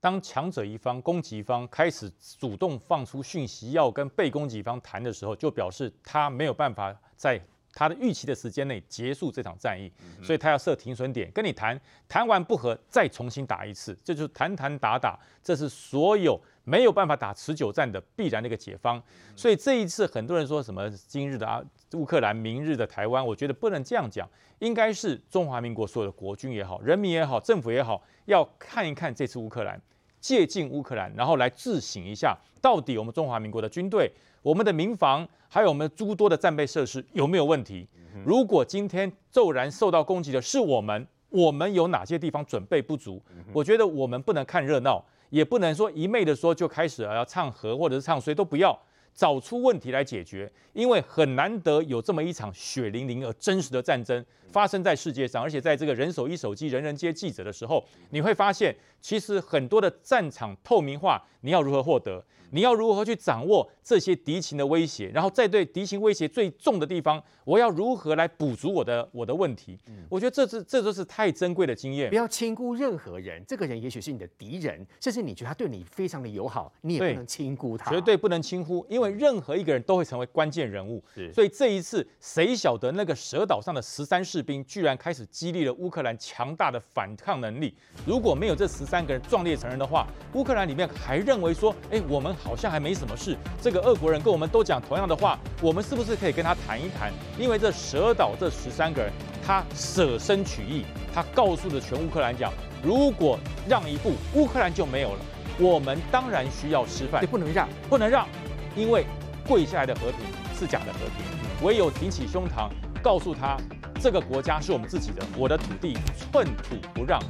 [0.00, 7.40] 当强者一方攻击方开始主动放出讯息要跟被攻击方谈的时候，就表示他没有办法在。
[7.72, 9.90] 他的预期的时间内结束这场战役，
[10.22, 19.02] 所以他要设停损点，跟你谈，谈完不合再重新打一次，这就是谈谈打打，这是所有没有办法打持久战的必然的一个解方。
[19.34, 21.62] 所以这一次很多人说什么今日的啊
[21.94, 29.80] 乌克兰，明日的台湾，我觉得不能这样讲，应该是中华民国所有的国军也好，人民也好，政府也好，要看一看这次乌克兰，
[30.22, 34.10] 借鉴乌克兰，然后来自省一下，到底我们中华民国的军队。
[34.40, 37.86] 我们的民防还有我们诸多的战备设施有没有问题？
[38.24, 43.22] 如果今天骤然受到攻击的是我们，我们有哪些地方准备不足？
[43.52, 48.76] 我觉得我们不能看热闹，也不能说一昧的说就开始要唱和或者是唱衰都不要，
[49.14, 50.50] 找出问题来解决。
[50.72, 62.24] 因为很难得有这么一场血淋淋而真实的战争发生在世界上，而且在这个人手一手机、人人皆记者的时候，你会发现其实很多的战场透明化，你要如何获得？
[62.52, 69.78] 你要如何去掌握这些敌情的威胁，然后再对敌情威胁最重的地方，我要如何来补足我的我的问题？
[69.86, 72.10] 嗯，我觉得这是这都是太珍贵的经验。
[72.10, 77.90] 不要轻估任何人，这个人也许是你的敌人，甚至你觉得他对你非常的友好，你也不能轻估他。
[77.90, 81.02] 绝对不能轻忽，因为任何一个人都会成为关键人物。
[81.14, 87.74] 是，所以这一次谁晓得那个蛇岛上的十三士兵居然开始激励了乌克兰强大的反抗能力？
[88.04, 92.36] 如果没有这十三个人壮烈成人的话，乌克兰里面还认为说，哎，我们。
[92.42, 93.36] 好像还没什么事。
[93.60, 97.12] 这个俄国人跟我们都讲同样的话，我们是不是可以跟他谈一谈？
[97.38, 99.12] 因为这蛇岛这十三个人，
[99.46, 100.84] 他舍身取义，
[101.14, 103.38] 他告诉了全乌克兰讲，如果
[103.68, 105.18] 让一步，乌克兰就没有了。
[105.58, 108.26] 我们当然需要示范，不能让，不能让，
[108.74, 109.04] 因为
[109.46, 110.20] 跪下来的和平
[110.58, 112.70] 是假的和平，唯有挺起胸膛，
[113.02, 113.56] 告诉他，
[114.00, 115.96] 这个国家是我们自己的，我的土地
[116.32, 117.20] 寸土不让。